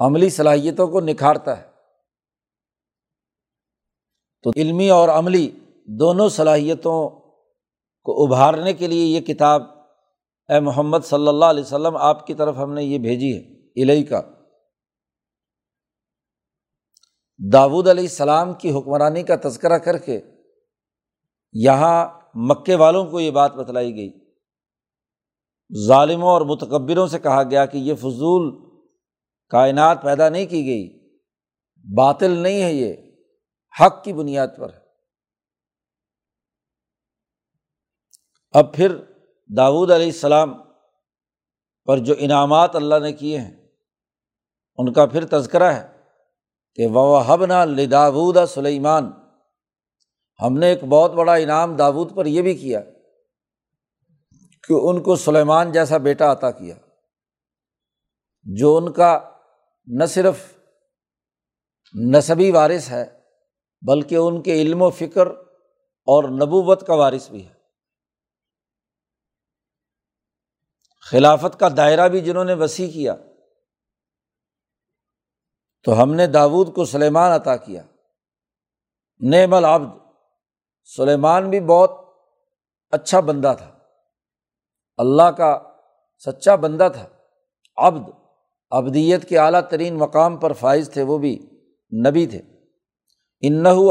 عملی 0.00 0.30
صلاحیتوں 0.30 0.88
کو 0.88 1.00
نکھارتا 1.00 1.58
ہے۔ 1.58 1.70
تو 4.42 4.50
علمی 4.56 4.90
اور 4.90 5.08
عملی 5.08 5.50
دونوں 5.84 6.28
صلاحیتوں 6.28 7.08
کو 8.04 8.24
ابھارنے 8.24 8.72
کے 8.72 8.86
لیے 8.86 9.04
یہ 9.04 9.20
کتاب 9.20 9.62
اے 10.48 10.60
محمد 10.60 10.98
صلی 11.04 11.28
اللہ 11.28 11.44
علیہ 11.44 11.62
وسلم 11.62 11.96
آپ 11.96 12.26
کی 12.26 12.34
طرف 12.34 12.56
ہم 12.56 12.72
نے 12.72 12.84
یہ 12.84 12.98
بھیجی 12.98 13.32
ہے 13.36 13.42
الہی 13.82 14.04
کا 14.04 14.22
داود 17.52 17.88
علیہ 17.88 18.02
السلام 18.02 18.54
کی 18.54 18.70
حکمرانی 18.70 19.22
کا 19.22 19.34
تذکرہ 19.44 19.78
کر 19.78 19.98
کے 19.98 20.20
یہاں 21.52 22.20
مکے 22.34 22.74
والوں 22.74 23.06
کو 23.06 23.20
یہ 23.20 23.30
بات 23.30 23.54
بتلائی 23.54 23.94
گئی۔ 23.94 24.34
ظالموں 25.86 26.28
اور 26.28 26.40
متکبروں 26.40 27.06
سے 27.06 27.18
کہا 27.18 27.42
گیا 27.42 27.66
کہ 27.66 27.78
یہ 27.78 27.94
فضول 27.94 28.69
کائنات 29.50 30.02
پیدا 30.02 30.28
نہیں 30.28 30.46
کی 30.46 30.66
گئی۔ 30.66 31.16
باطل 31.96 32.30
نہیں 32.30 32.62
ہے 32.62 32.72
یہ۔ 32.72 32.94
حق 33.74 34.04
کی 34.04 34.12
بنیاد 34.12 34.48
پر 34.58 34.70
اب 38.54 38.74
پھر 38.74 38.96
داود 39.56 39.90
علیہ 39.90 40.06
السلام 40.06 40.52
پر 41.84 41.98
جو 41.98 42.14
انعامات 42.18 42.76
اللہ 42.76 42.98
نے 43.02 43.12
کیے 43.12 43.38
ہیں، 43.38 43.68
ان 44.78 44.92
کا 44.92 45.06
پھر 45.06 45.26
تذکرہ 45.26 45.72
ہے 45.72 45.86
کہ 46.74 46.86
وہ 46.86 47.46
نا 47.46 47.64
لداود 47.64 48.36
سلیمان 48.48 49.10
ہم 50.40 50.58
نے 50.58 50.66
ایک 50.66 50.84
بہت 50.84 51.10
بڑا 51.10 51.34
انعام 51.34 51.76
داود 51.76 52.14
پر 52.14 52.26
یہ 52.26 52.42
بھی 52.42 52.54
کیا 52.54 52.80
کہ 54.68 54.72
ان 54.72 55.02
کو 55.02 55.16
سلیمان 55.16 55.72
جیسا 55.72 55.96
بیٹا 55.96 56.32
عطا 56.32 56.50
کیا، 56.50 56.74
جو 58.46 58.76
ان 58.76 58.92
کا 58.92 59.18
نہ 59.86 60.04
صرف 60.04 60.58
نصبی 61.94 62.50
وارث 62.50 62.90
ہے، 62.90 63.20
بلکہ 63.86 64.14
ان 64.14 64.42
کے 64.42 64.52
علم 64.52 64.82
و 64.82 64.90
فکر 64.90 65.26
اور 66.06 66.28
نبوت 66.28 66.86
کا 66.86 66.94
وارث 66.94 67.30
بھی 67.30 67.48
ہے۔ 67.48 67.54
خلافت 71.00 71.60
کا 71.60 71.68
دائرہ 71.76 72.08
بھی 72.08 72.20
جنہوں 72.20 72.44
نے 72.44 72.54
وسیع 72.54 72.90
کیا، 72.90 73.14
تو 75.82 76.02
ہم 76.02 76.14
نے 76.14 76.26
داود 76.26 76.74
کو 76.74 76.84
سلیمان 76.84 77.32
عطا 77.32 77.56
کیا۔ 77.56 77.82
نعم 79.20 79.54
العبد، 79.54 79.98
سلیمان 80.84 81.50
بھی 81.50 81.60
بہت 81.60 81.90
اچھا 82.90 83.20
بندہ 83.20 83.54
تھا۔ 83.58 83.78
اللہ 84.96 85.30
کا 85.30 85.58
سچا 86.18 86.54
بندہ 86.54 86.88
تھا 86.94 87.08
ابد 87.76 88.19
ابدیت 88.70 89.28
کے 89.28 89.38
اعلیٰ 89.38 89.60
ترین 89.70 89.94
مقام 89.94 90.36
پر 90.36 90.52
فائز 90.52 90.90
تھے 90.90 91.02
وہ 91.02 91.18
بھی 91.18 91.46
نبی 92.06 92.26
تھے۔ 92.26 92.42
انّو 93.40 93.90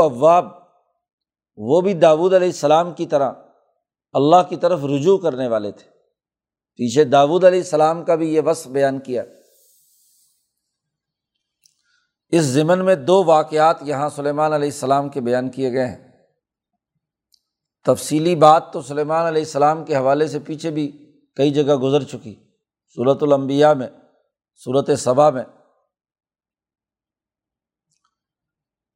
صورت 24.63 24.87
میں 24.87 24.97
صبا 24.97 25.29
میں۔ 25.29 25.43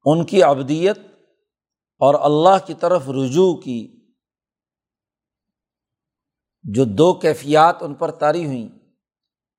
ان 0.04 0.26
کی 0.26 0.42
ابدیت 0.42 0.98
اور 1.98 2.14
اللہ 2.20 2.66
کی 2.66 2.74
طرف 2.74 3.08
رجوع 3.08 3.60
کی۔ 3.60 4.12
جو 6.62 6.84
دو 6.84 7.14
کیفیات 7.14 7.76
ان 7.80 7.94
پر 7.94 8.10
طاری 8.10 8.46
ہوئیں، 8.46 8.68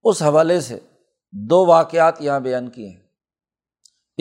اس 0.04 0.22
حوالے 0.22 0.62
سے 0.62 0.80
دو 1.32 1.65
واقعات 1.65 2.22
یہاں 2.22 2.39
بیان 2.39 2.70
کیے 2.70 2.89
ہیں۔ 2.89 3.06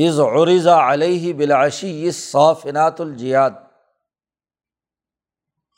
از 0.09 0.21
عرضہ 0.21 0.71
علیہ 0.71 1.33
بلاشی 1.33 1.89
یہ 1.89 2.11
صافنات 2.11 3.01
الجیاد۔ 3.01 3.51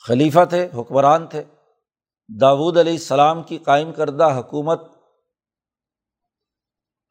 خلیفہ 0.07 0.45
تھے، 0.49 0.69
حکمران 0.75 1.27
تھے۔ 1.27 1.43
داود 2.41 2.77
علیہ 2.77 2.91
السلام 2.91 3.43
کی 3.43 3.57
قائم 3.57 3.93
کردہ 3.93 4.35
حکومت 4.37 4.96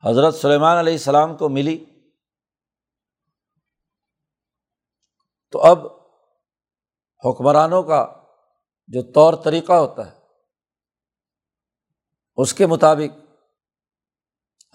حضرت 0.04 0.34
سلیمان 0.34 0.76
علیہ 0.76 0.92
السلام 0.92 1.36
کو 1.36 1.48
ملی۔ 1.48 1.84
تو 5.50 5.60
اب 5.60 5.86
حکمرانوں 7.22 7.82
کا 7.82 8.00
جو 8.88 9.02
طور 9.12 9.34
طریقہ 9.44 9.72
ہوتا 9.72 10.06
ہے، 10.06 10.18
اس 12.38 12.54
کے 12.54 12.66
مطابق 12.66 13.18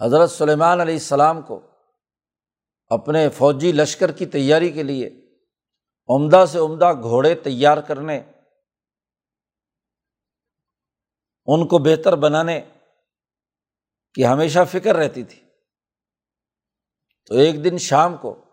حضرت 0.02 0.32
سلیمان 0.32 0.82
علیہ 0.82 0.94
السلام 0.94 1.42
کو 1.42 1.60
اپنے 2.92 3.30
فوجی 3.30 3.72
لشکر 3.72 4.12
کی 4.12 4.26
تیاری 4.26 4.72
کے 4.72 4.84
لیے 4.84 5.10
عمدہ 6.10 6.46
سے 6.52 6.60
عمدہ 6.60 6.92
گھوڑے 7.02 7.36
تیار 7.36 7.78
کرنے، 7.78 8.18
ان 11.48 11.68
کو 11.68 11.78
بہتر 11.78 12.16
بنانے 12.16 12.62
کی 14.14 14.26
ہمیشہ 14.26 14.60
فکر 14.72 14.96
رہتی 14.96 15.24
تھی۔ 15.24 15.42
تو 17.26 17.36
ایک 17.36 17.64
دن 17.64 17.78
شام 17.78 18.18
کو 18.18 18.46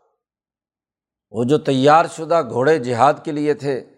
وہ 1.31 1.45
جو 1.45 1.59
تیار 1.59 2.05
شدہ 2.07 2.43
گھوڑے 2.51 2.79
جہاد 2.79 3.15
کے 3.25 3.33
لیے 3.33 3.55
تھے، 3.55 3.91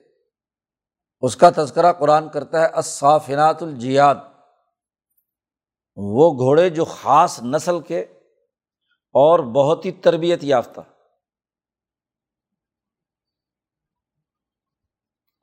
اس 1.20 1.36
کا 1.36 1.50
تذکرہ 1.56 1.92
قرآن 1.92 2.28
کرتا 2.28 2.60
ہے 2.60 2.66
اصافنات 2.66 3.62
الجیاد۔ 3.62 4.14
وہ 5.96 6.32
گھوڑے 6.32 6.70
جو 6.70 6.84
خاص 6.84 7.42
نسل 7.42 7.80
کے 7.80 8.00
اور 9.12 9.38
بہت 9.38 9.84
ہی 9.84 9.92
تربیت 9.92 10.44
یافتہ۔ 10.44 10.80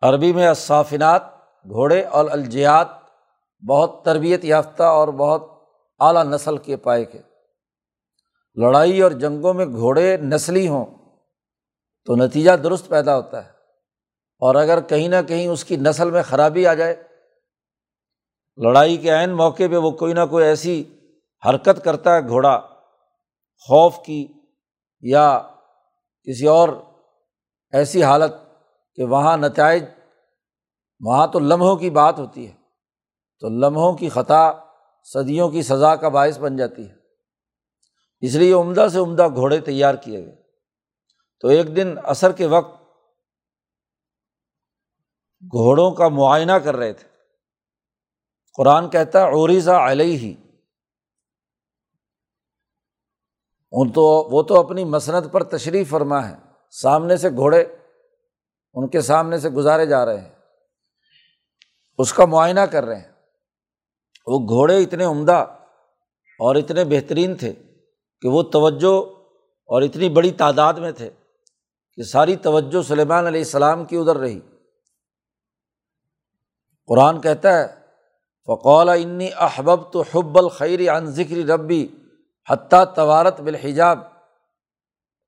عربی 0.01 0.33
میں 0.33 0.47
اصافنات 0.47 1.21
گھوڑے 1.63 2.03
اور 2.03 2.25
الجیات 2.29 2.87
بہت 3.69 4.05
تربیت 4.05 4.45
یافتہ 4.45 4.83
اور 4.83 5.07
بہت 5.07 5.56
اعلیٰ 5.99 6.23
نسل 6.23 6.57
کے 6.57 6.77
پائے 6.77 7.05
کے 7.05 7.21
لڑائی 8.55 9.01
اور 9.01 9.11
جنگوں 9.11 9.53
میں 9.53 9.65
گھوڑے 9.65 10.17
نسلی 10.17 10.67
ہوں 10.67 10.85
تو 12.05 12.15
نتیجہ 12.15 12.51
درست 12.51 12.87
پیدا 12.87 13.15
ہوتا 13.15 13.45
ہے۔ 13.45 13.49
اور 14.39 14.55
اگر 14.55 14.81
کہیں 14.81 15.07
نہ 15.07 15.15
کہیں 15.27 15.47
اس 15.47 15.65
کی 15.65 15.75
نسل 15.75 16.11
میں 16.11 16.23
خرابی 16.23 16.67
آ 16.67 16.73
جائے، 16.73 17.03
لڑائی 18.57 18.97
کے 18.97 19.11
عین 19.11 19.29
موقع 19.29 19.63
پہ 19.71 19.77
وہ 19.77 19.91
کوئی 19.91 20.13
نہ 20.13 20.19
کوئی 20.29 20.45
ایسی 20.45 20.83
حرکت 21.49 21.83
کرتا 21.83 22.15
ہے، 22.15 22.27
گھوڑا 22.27 22.59
خوف 23.67 23.95
کی 24.05 24.27
یا 25.01 25.41
کسی 26.23 26.47
اور 26.47 26.69
ایسی 27.71 28.03
حالت 28.03 28.31
کہ 28.95 29.03
وہاں 29.03 29.37
نتائج، 29.37 29.83
وہاں 30.99 31.27
تو 31.27 31.39
لمحوں 31.39 31.75
کی 31.75 31.89
بات 31.89 32.19
ہوتی 32.19 32.47
ہے۔ 32.47 32.53
تو 33.39 33.49
لمحوں 33.49 33.93
کی 33.93 34.09
خطا 34.09 34.51
صدیوں 35.13 35.49
کی 35.49 35.61
سزا 35.61 35.95
کا 35.95 36.09
باعث 36.09 36.39
بن 36.39 36.57
جاتی 36.57 36.89
ہے۔ 36.89 36.95
اس 38.19 38.35
لیے 38.35 38.53
عمدہ 38.53 38.87
سے 38.93 38.99
عمدہ 38.99 39.27
گھوڑے 39.35 39.59
تیار 39.59 39.95
کیے 39.95 40.25
گئے۔ 40.25 40.43
تو 41.39 41.47
ایک 41.47 41.75
دن 41.75 41.95
عصر 42.03 42.31
کے 42.31 42.45
وقت 42.45 42.81
گھوڑوں 45.41 45.91
کا 45.91 46.07
معائنہ 46.07 46.51
کر 46.51 46.75
رہے 46.75 46.93
تھے۔ 46.93 47.07
قرآن 48.57 48.89
کہتا 48.89 49.19
ہے 49.19 49.33
اوریزا 49.33 49.91
علیہ 49.91 50.17
ہی 50.17 50.35
ان 53.71 53.91
تو، 53.91 54.01
وہ 54.31 54.43
تو 54.43 54.59
اپنی 54.59 54.85
مسنت 54.85 55.31
پر 55.31 55.43
تشریف 55.43 55.89
فرما 55.89 56.29
ہے۔ 56.29 56.35
سامنے 56.71 57.17
سے 57.17 57.29
گھوڑے 57.29 57.65
ان 58.73 58.87
کے 58.87 59.01
سامنے 59.01 59.37
سے 59.37 59.49
گزارے 59.49 59.85
جا 59.85 60.05
رہے 60.05 60.21
ہیں۔ 60.21 60.35
اس 61.97 62.13
کا 62.13 62.25
معائنہ 62.25 62.59
کر 62.59 62.85
رہے 62.85 62.99
ہیں۔ 62.99 63.16
وہ 64.27 64.39
گھوڑے 64.39 64.83
اتنے 64.83 65.03
عمدہ 65.03 65.45
اور 66.39 66.55
اتنے 66.55 66.83
بہترین 66.83 67.35
تھے 67.35 67.53
کہ 68.21 68.27
وہ 68.29 68.43
توجہ 68.43 69.09
اور 69.65 69.81
اتنی 69.81 70.09
بڑی 70.09 70.31
تعداد 70.31 70.73
میں 70.73 70.91
تھے 70.91 71.09
کہ 71.93 72.03
ساری 72.03 72.35
توجہ 72.35 72.81
سلیمان 72.81 73.27
علیہ 73.27 73.41
السلام 73.41 73.85
کی 73.85 73.97
ادھر 73.97 74.17
رہی۔ 74.17 74.39
قرآن 76.87 77.21
کہتا 77.21 77.57
ہے 77.57 77.67
فقول 78.47 78.89
انی 78.89 79.29
احبب 79.37 79.93
تو 79.93 80.01
حب 80.01 80.37
الخیر 80.37 80.97
عن 80.97 81.05
ذکر 81.05 81.37
ربی 81.37 81.87
حتیٰ 82.49 82.83
توارت 82.95 83.41
بالحجاب۔ 83.41 83.99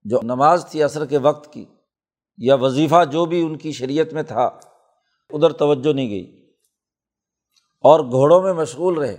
جو 0.04 0.20
نماز 0.24 0.66
تھی 0.70 0.84
عصر 0.84 1.06
کے 1.06 1.18
وقت 1.18 1.54
کی 1.54 1.66
یا 2.38 2.56
وظیفہ 2.56 3.06
جو 3.06 3.26
بھی 3.26 3.42
ان 3.42 3.58
کی 3.58 3.72
شریعت 3.72 4.14
میں 4.14 4.24
تھا، 4.24 4.46
ادھر 5.30 5.52
توجہ 5.52 5.94
نہیں 5.94 6.10
گئی۔ 6.10 6.39
اور 7.82 8.00
گھوڑوں 8.00 8.42
میں 8.42 8.54
مشغول 8.54 8.98
رہے۔ 8.98 9.18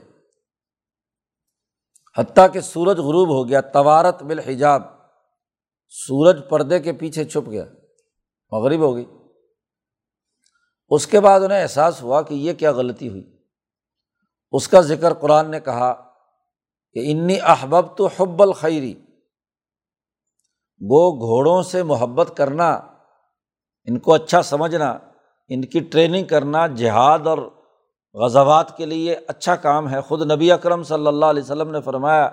حتیٰ 2.18 2.53
کہ 2.53 2.61
سورج 2.61 2.99
غروب 2.99 3.29
ہو 3.29 3.49
گیا، 3.49 3.61
توارت 3.61 4.23
بالحجاب، 4.23 4.83
سورج 5.88 6.40
پردے 6.49 6.81
کے 6.81 6.92
پیچھے 6.92 7.25
چھپ 7.25 7.51
گیا، 7.51 7.64
مغرب 8.51 8.81
ہو 8.81 8.94
گئی۔ 8.94 9.05
اس 10.88 11.07
کے 11.07 11.20
بعد 11.20 11.40
انہیں 11.40 11.62
احساس 11.62 12.03
ہوا 12.03 12.23
کہ 12.23 12.35
یہ 12.35 12.53
کیا 12.53 12.73
غلطی 12.73 13.09
ہوئی۔ 13.09 13.37
اس 14.53 14.68
کا 14.68 14.81
ذکر 14.81 15.14
قرآن 15.14 15.51
نے 15.51 15.61
کہا 15.61 15.92
کہ 16.92 17.12
انی 17.12 17.40
احبب 17.40 17.96
تو 17.96 18.07
حب 18.07 18.42
الخیری 18.42 18.94
وہ 20.81 21.12
گھوڑوں 21.12 21.62
سے 21.62 21.83
محبت 21.83 22.33
کرنا، 22.37 22.73
ان 23.85 23.99
کو 23.99 24.14
اچھا 24.14 24.42
سمجھنا، 24.42 24.99
ان 25.49 25.64
کی 25.64 25.81
ٹریننگ 25.81 26.25
کرنا، 26.25 26.66
جہاد 26.66 27.27
اور 27.27 27.60
غزوات 28.14 28.77
کے 28.77 28.87
لیے 28.87 29.16
اچھا 29.29 29.57
کام 29.57 29.90
ہے۔ 29.90 30.01
خود 30.01 30.33
نبی 30.33 30.53
اکرم 30.53 30.83
صلی 30.83 31.07
اللہ 31.07 31.27
علیہ 31.27 31.42
وسلم 31.42 31.70
نے 31.70 31.81
فرمایا 31.81 32.31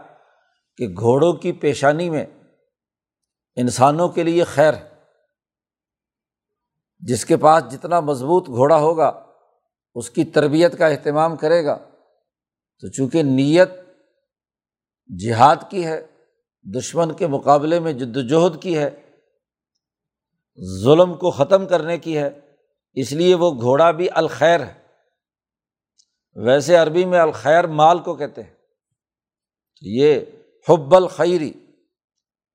کہ 0.78 0.88
گھوڑوں 0.88 1.34
کی 1.34 1.52
پیشانی 1.52 2.10
میں 2.10 2.26
انسانوں 3.56 4.10
کے 4.10 4.24
لیے 4.24 4.44
خیر 4.44 4.74
ہے۔ 4.74 4.90
جس 7.00 7.26
کے 7.26 7.38
پاس 7.38 7.64
جتنا 7.72 8.00
مضبوط 8.00 8.48
گھوڑا 8.48 8.76
ہوگا، 8.76 9.26
اس 9.96 10.10
کی 10.10 10.26
تربیت 10.26 10.78
کا 10.78 10.88
اہتمام 10.88 11.36
کرے 11.36 11.66
گا۔ 11.66 11.78
تو 12.80 12.88
چونکہ 12.88 13.24
نیت 13.24 13.70
جہاد 15.20 15.56
کی 15.70 15.86
ہے، 15.86 16.06
دشمن 16.64 17.14
کے 17.14 17.28
مقابلے 17.28 17.80
میں 17.80 17.94
جد 17.94 18.18
وجہد 18.18 18.62
کی 18.62 18.78
ہے، 18.78 18.90
ظلم 20.84 21.14
کو 21.14 21.32
ختم 21.32 21.66
کرنے 21.66 21.98
کی 21.98 22.18
ہے، 22.18 22.40
اس 22.94 23.12
لیے 23.12 23.36
وہ 23.36 23.52
گھوڑا 23.62 23.92
بھی 23.92 24.08
الخیر 24.14 24.60
ہے۔ 24.60 24.87
ویسے 26.46 26.78
عربی 26.78 27.06
میں 27.06 27.20
الخیر 27.20 27.68
مال 27.68 28.00
کو 28.00 28.16
کہتے 28.16 28.44
ہیں۔ 28.44 28.54
یہ 29.82 30.20
حب 30.70 30.96
الخیری 30.96 31.54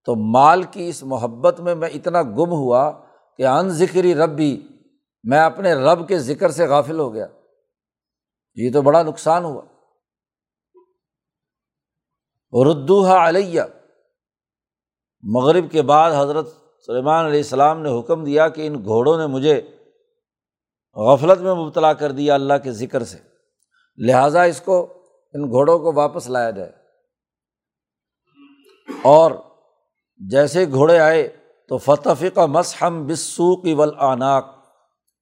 تو 0.04 0.14
مال 0.16 0.62
کی 0.62 0.88
اس 0.88 1.02
محبت 1.02 1.60
میں 1.60 1.74
میں 1.74 1.88
اتنا 1.88 2.22
گم 2.22 2.50
ہوا 2.50 3.06
کہ 3.36 3.46
ان 3.46 3.68
ذکری 3.68 4.14
رب 4.14 4.30
بھی 4.30 4.68
میں 5.24 5.40
اپنے 5.40 5.74
رب 5.74 6.08
کے 6.08 6.18
ذکر 6.18 6.50
سے 6.50 6.66
غافل 6.66 6.98
ہو 6.98 7.14
گیا۔ 7.14 7.26
یہ 8.54 8.72
تو 8.72 8.82
بڑا 8.82 9.02
نقصان 9.02 9.44
ہوا۔ 9.44 9.62
ردوحا 12.64 13.28
علیہ۔ 13.28 13.62
مغرب 15.22 15.70
کے 15.70 15.82
بعد 15.82 16.12
حضرت 16.12 16.48
سلیمان 16.86 17.24
علیہ 17.24 17.40
السلام 17.40 17.80
نے 17.80 18.00
حکم 18.00 18.24
دیا 18.24 18.48
کہ 18.48 18.66
ان 18.66 18.84
گھوڑوں 18.84 19.18
نے 19.18 19.26
مجھے 19.26 19.60
غفلت 20.94 21.40
میں 21.40 21.54
مبتلا 21.54 21.92
کر 21.92 22.12
دیا 22.12 22.34
اللہ 22.34 22.54
کے 22.62 22.72
ذکر 22.72 23.04
سے۔ 23.04 23.31
لہٰذا 23.96 24.42
اس 24.42 24.60
کو 24.60 25.02
ان 25.32 25.48
گھوڑوں 25.50 25.78
کو 25.78 25.92
واپس 25.92 26.28
لایا 26.28 26.50
جائے۔ 26.50 26.72
اور 29.02 29.30
جیسے 30.16 30.64
گھوڑے 30.70 30.98
آئے 30.98 31.36
تو 31.68 31.78
فتح 31.78 32.24
کا 32.34 32.46
مسحم 32.46 33.06
بسو 33.06 33.60
کی 33.60 33.74
ولعناک 33.74 34.46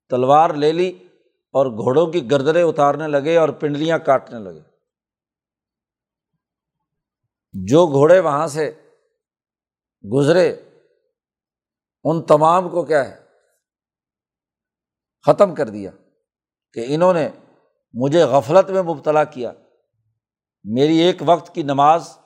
تلوار 0.08 0.50
لے 0.50 0.72
لی 0.72 1.08
اور 1.52 1.66
گھوڑوں 1.66 2.06
کی 2.06 2.30
گردریں 2.30 2.62
اتارنے 2.62 3.08
لگے 3.08 3.36
اور 3.36 3.48
پنڈلیاں 3.48 3.98
کاٹنے 3.98 4.38
لگے۔ 4.38 4.60
جو 7.52 7.86
گھوڑے 7.86 8.20
وہاں 8.20 8.46
سے 8.46 8.72
گزرے، 10.12 10.56
ان 12.04 12.22
تمام 12.22 12.68
کو 12.68 12.84
کیا 12.84 13.08
ہے؟ 13.08 13.24
ختم 15.26 15.54
کر 15.54 15.68
دیا 15.68 15.90
کہ 16.72 16.84
انہوں 16.88 17.14
نے 17.14 17.28
مجھے 17.92 18.24
غفلت 18.24 18.70
میں 18.70 18.82
مبتلا 18.82 19.24
کیا۔ 19.24 19.52
میری 20.64 20.96
ایک 20.96 21.22
وقت 21.26 21.54
کی 21.54 21.62
نماز 21.62 22.18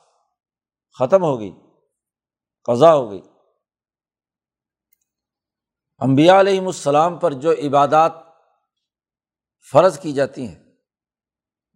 ختم 0.98 1.22
ہو 1.22 1.40
گئی، 1.40 1.52
قضا 2.64 2.94
ہو 2.94 3.10
گئی۔ 3.10 3.22
امبیا 5.98 6.40
علیہم 6.40 6.66
السلام 6.66 7.18
پر 7.18 7.32
جو 7.32 7.52
عبادات 7.52 8.12
فرض 9.72 9.98
کی 9.98 10.12
جاتی 10.12 10.46
ہیں، 10.46 10.64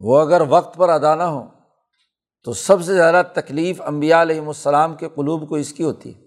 وہ 0.01 0.21
اگر 0.21 0.43
وقت 0.49 0.77
پر 0.77 0.89
ادا 0.89 1.15
نہ 1.15 1.23
ہوں، 1.23 1.47
تو 2.43 2.53
سب 2.53 2.83
سے 2.83 2.95
زیادہ 2.95 3.23
تکلیف 3.35 3.81
امبیا 3.81 4.23
علیہم 4.23 4.49
السلام 4.49 4.97
کے 4.97 5.09
قلوب 5.09 5.49
کو 5.49 5.55
اس 5.55 5.73
کی 5.73 5.85
ہوتی 5.85 6.15
ہے۔ 6.15 6.21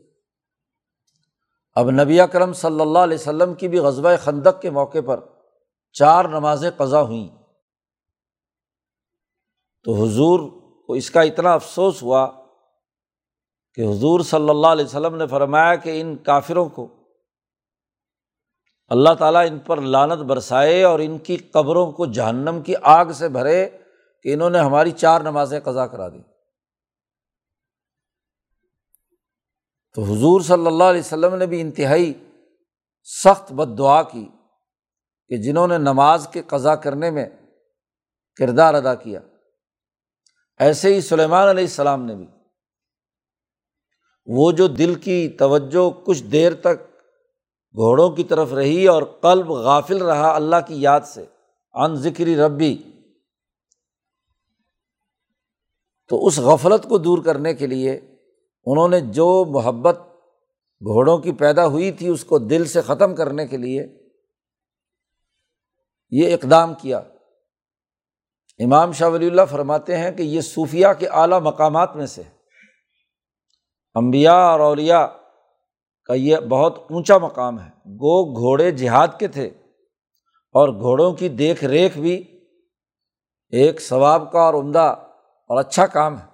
اب 1.75 1.89
نبی 1.89 2.21
اکرم 2.21 2.53
صلی 2.53 2.81
اللہ 2.81 2.99
علیہ 2.99 3.17
وسلم 3.17 3.53
کی 3.53 3.67
بھی 3.67 3.77
غزبۂ 3.77 4.11
خندق 4.23 4.61
کے 4.61 4.69
موقع 4.69 4.97
پر 5.05 5.19
چار 5.91 6.25
نمازیں 6.25 6.71
قضا 6.77 7.01
ہوئیں۔ 7.01 7.40
تو 9.83 9.93
حضور 9.93 10.39
کو 10.87 10.93
اس 10.93 11.11
کا 11.11 11.21
اتنا 11.21 11.53
افسوس 11.53 12.03
ہوا 12.03 12.31
کہ 13.73 13.81
حضور 13.81 14.19
صلی 14.19 14.49
اللہ 14.49 14.67
علیہ 14.67 14.85
وسلم 14.85 15.15
نے 15.15 15.27
فرمایا 15.27 15.75
کہ 15.75 16.01
ان 16.01 16.17
کافروں 16.17 16.69
کو 16.69 16.87
اللہ 18.89 19.13
تعالیٰ 19.13 19.45
ان 19.47 19.59
پر 19.59 19.81
لانت 19.81 20.19
برسائے 20.19 20.83
اور 20.83 20.99
ان 20.99 21.17
کی 21.17 21.37
قبروں 21.37 21.91
کو 21.91 22.05
جہنم 22.05 22.61
کی 22.61 22.73
آگ 22.81 23.05
سے 23.05 23.29
بھرے 23.29 23.69
کہ 24.23 24.33
انہوں 24.33 24.49
نے 24.49 24.59
ہماری 24.59 24.91
چار 24.91 25.21
نمازیں 25.21 25.59
قضا 25.59 25.87
کرا 25.87 26.09
دی 26.09 26.21
تو 29.93 30.03
حضور 30.03 30.41
صلی 30.41 30.67
اللہ 30.67 30.83
علیہ 30.83 30.99
وسلم 30.99 31.35
نے 31.35 31.45
بھی 31.45 31.61
انتہائی 31.61 32.13
سخت 33.03 33.51
بد 33.51 33.77
دعا 33.77 34.03
کی 34.03 34.29
کہ 35.27 35.37
جنہوں 35.37 35.67
نے 35.67 35.77
نماز 35.77 36.27
کے 36.33 36.41
قضا 36.41 36.75
کرنے 36.75 37.11
میں 37.11 37.25
کردار 38.35 38.73
ادا 38.73 38.95
کیا۔ 38.95 39.19
ایسے 40.61 40.93
ہی 40.93 41.01
سلیمان 41.01 41.47
علیہ 41.47 41.63
السلام 41.63 42.05
نے 42.05 42.15
بھی۔ 42.15 42.25
وہ 44.25 44.51
جو 44.51 44.67
دل 44.67 44.95
کی 44.95 45.29
توجہ 45.29 45.89
کچھ 46.05 46.23
دیر 46.23 46.53
تک 46.53 46.81
گھوڑوں 47.75 48.09
کی 48.09 48.23
طرف 48.23 48.53
رہی 48.53 48.87
اور 48.87 49.03
قلب 49.03 49.51
غافل 49.51 50.01
رہا 50.01 50.35
اللہ 50.35 50.55
کی 50.67 50.81
یاد 50.81 51.01
سے 51.01 51.25
ان 51.73 51.95
ذکری 51.95 52.35
ربی۔ 52.35 52.83
تو 56.09 56.25
اس 56.25 56.39
غفلت 56.39 56.89
کو 56.89 56.97
دور 56.97 57.23
کرنے 57.23 57.53
کے 57.53 57.67
لیے 57.67 57.91
انہوں 58.65 58.89
نے 58.89 58.99
جو 58.99 59.45
محبت 59.45 59.99
گھوڑوں 60.81 61.17
کی 61.17 61.31
پیدا 61.31 61.67
ہوئی 61.67 61.91
تھی، 61.91 62.07
اس 62.07 62.23
کو 62.23 62.39
دل 62.39 62.65
سے 62.65 62.81
ختم 62.81 63.15
کرنے 63.15 63.47
کے 63.47 63.57
لیے 63.57 63.87
یہ 66.09 66.33
اقدام 66.33 66.73
کیا۔ 66.73 67.01
امام 68.63 68.91
شاہ 68.91 69.09
ولی 69.09 69.27
اللہ 69.27 69.41
فرماتے 69.49 69.97
ہیں 69.97 70.11
کہ 70.11 70.21
یہ 70.21 70.41
صوفیہ 70.41 70.87
کے 70.99 71.07
اعلیٰ 71.07 71.41
مقامات 71.41 71.95
میں 71.95 72.05
سے 72.05 72.21
امبیا 73.93 74.33
اور 74.33 74.59
اولیا 74.59 75.07
کا 76.05 76.13
یہ 76.13 76.37
بہت 76.37 76.77
اونچا 76.89 77.17
مقام 77.17 77.59
ہے۔ 77.59 77.69
گو 77.85 78.33
گھوڑے 78.33 78.71
جہاد 78.71 79.07
کے 79.19 79.27
تھے 79.27 79.45
اور 80.53 80.69
گھوڑوں 80.69 81.13
کی 81.13 81.29
دیکھ 81.29 81.63
ریکھ 81.63 81.97
بھی 81.97 82.39
ایک 83.49 83.81
ثواب 83.81 84.31
کا 84.31 84.41
اور 84.41 84.53
عمدہ 84.53 84.95
اور 85.49 85.59
اچھا 85.59 85.85
کام 85.85 86.19
ہے۔ 86.19 86.25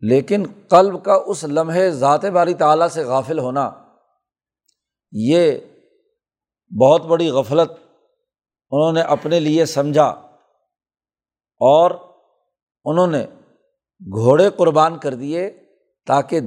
لیکن 0.00 0.46
قلب 0.68 1.04
کا 1.04 1.14
اس 1.26 1.44
لمحے 1.44 1.90
ذات 1.90 2.24
باری 2.24 2.54
تعالیٰ 2.54 2.88
سے 2.88 3.04
غافل 3.04 3.38
ہونا 3.38 3.70
یہ 5.12 5.52
بہت 6.80 7.06
بڑی 7.06 7.30
غفلت 7.30 7.70
انہوں 8.70 8.92
نے 8.92 9.00
اپنے 9.00 9.40
لیے 9.40 9.64
سمجھا۔ 9.64 10.29
اور 11.60 11.90
انہوں 12.84 13.06
نے 13.06 13.26
گھوڑے 14.00 14.50
قربان 14.50 14.98
کر 14.98 15.14
دیے 15.14 15.50
تاکہ 16.06 16.40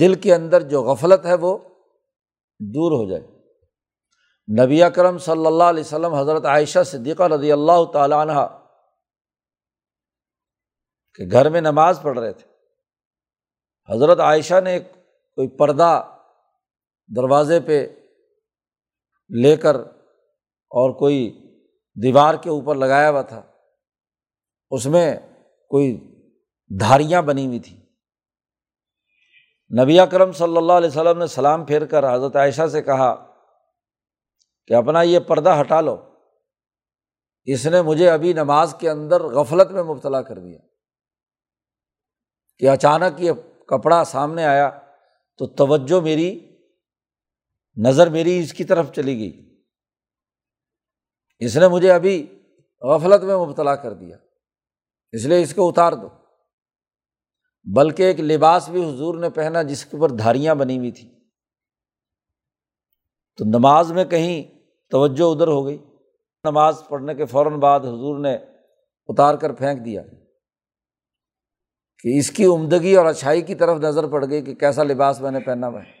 دل 0.00 0.14
کے 0.14 0.34
اندر 0.34 0.62
جو 0.62 0.82
غفلت 0.82 1.26
ہے 1.26 1.34
وہ 1.34 1.58
دور 2.60 2.92
ہو 2.92 3.10
جائے۔ 3.10 3.38
نبی 4.64 4.82
اکرم 4.82 5.18
صلی 5.18 5.46
اللہ 5.46 5.64
علیہ 5.64 5.80
وسلم، 5.80 6.14
حضرت 6.14 6.44
عائشہ 6.44 6.82
صدیقہ 6.82 7.22
رضی 7.22 7.52
اللہ 7.52 7.84
تعالیٰ 7.92 8.18
عنہ 8.18 8.58
کہ 11.14 11.24
گھر 11.32 11.50
میں 11.50 11.60
نماز 11.60 11.98
پڑھ 12.02 12.18
رہے 12.18 12.32
تھے۔ 12.32 12.46
حضرت 13.94 14.20
عائشہ 14.20 14.60
نے 14.60 14.78
کوئی 15.34 15.48
پردہ 15.48 16.18
دروازے 17.16 17.60
پہ 17.60 17.86
لے 19.42 19.56
کر 19.56 19.76
اور 20.70 20.90
کوئی 20.90 21.46
دیوار 22.02 22.34
کے 22.34 22.50
اوپر 22.50 22.74
لگایا 22.74 23.10
ہوا 23.10 23.22
تھا۔ 23.22 23.42
اس 24.70 24.86
میں 24.86 25.16
کوئی 25.68 26.14
دھاریاں 26.80 27.22
بنی 27.22 27.46
ہوئی 27.46 27.58
تھیں۔ 27.58 27.80
نبی 29.82 30.00
اکرم 30.00 30.32
صلی 30.32 30.56
اللہ 30.56 30.72
علیہ 30.72 30.88
وسلم 30.88 31.18
نے 31.18 31.26
سلام 31.26 31.64
پھیر 31.64 31.86
کر 31.86 32.14
حضرت 32.14 32.36
عائشہ 32.36 32.66
سے 32.66 32.82
کہا 32.82 33.34
کہ 34.66 34.74
اپنا 34.74 35.02
یہ 35.02 35.18
پردہ 35.18 35.56
ہٹا 35.60 35.80
لو۔ 35.80 36.14
اس 37.44 37.66
نے 37.66 37.82
مجھے 37.82 38.10
ابھی 38.10 38.32
نماز 38.32 38.74
کے 38.80 38.90
اندر 38.90 39.22
غفلت 39.22 39.70
میں 39.70 39.82
مبتلا 39.82 40.22
کر 40.22 40.38
دیا۔ 40.38 40.58
کہ 42.58 42.68
اچانک 42.68 43.20
یہ 43.20 43.32
کپڑا 43.66 44.04
سامنے 44.04 44.44
آیا 44.44 44.70
تو 45.38 45.46
توجہ 45.46 46.00
میری، 46.00 46.56
نظر 47.76 48.08
میری 48.08 48.38
اس 48.38 48.52
کی 48.52 48.64
طرف 48.64 48.92
چلی 48.92 49.18
گئی۔ 49.18 49.62
اس 51.38 51.56
نے 51.56 51.68
مجھے 51.68 51.92
ابھی 51.92 52.42
غفلت 52.82 53.22
میں 53.22 53.36
مبتلا 53.36 53.76
کر 53.76 53.92
دیا۔ 53.92 54.16
اس 55.12 55.24
لیے 55.24 55.42
اس 55.42 55.54
کو 55.54 55.68
اتار 55.68 55.92
دو۔ 55.92 56.08
بلکہ 57.64 58.02
ایک 58.02 58.20
لباس 58.20 58.68
بھی 58.68 58.94
حضور 58.94 59.14
نے 59.14 59.30
پہنا 59.30 59.62
جس 59.62 59.84
کے 59.84 59.96
اوپر 59.96 60.10
دھاریاں 60.10 60.54
بنی 60.54 60.78
ہوئی 60.78 60.90
تھیں۔ 60.90 61.10
تو 63.36 63.44
نماز 63.44 63.92
میں 63.92 64.04
کہیں 64.04 64.58
توجہ 64.90 65.22
ادھر 65.22 65.48
ہو 65.48 65.66
گئی۔ 65.66 65.78
نماز 66.44 66.82
پڑھنے 66.88 67.14
کے 67.14 67.24
فوراً 67.24 67.52
بعد 67.52 67.80
حضور 67.80 68.18
نے 68.18 68.34
اتار 69.08 69.34
کر 69.34 69.52
پھینک 69.52 69.84
دیا 69.84 70.02
کہ 71.98 72.18
اس 72.18 72.30
کی 72.30 72.44
عمدگی 72.44 72.96
اور 72.96 73.06
اچھائی 73.06 73.42
کی 73.42 73.54
طرف 73.54 73.78
نظر 73.78 74.08
پڑ 74.08 74.24
گئی 74.30 74.42
کہ 74.42 74.54
کیسا 74.54 74.82
لباس 74.82 75.20
میں 75.20 75.30
نے 75.30 75.40
پہنا 75.40 75.68
ہوا 75.68 75.80
ہے۔ 75.80 75.92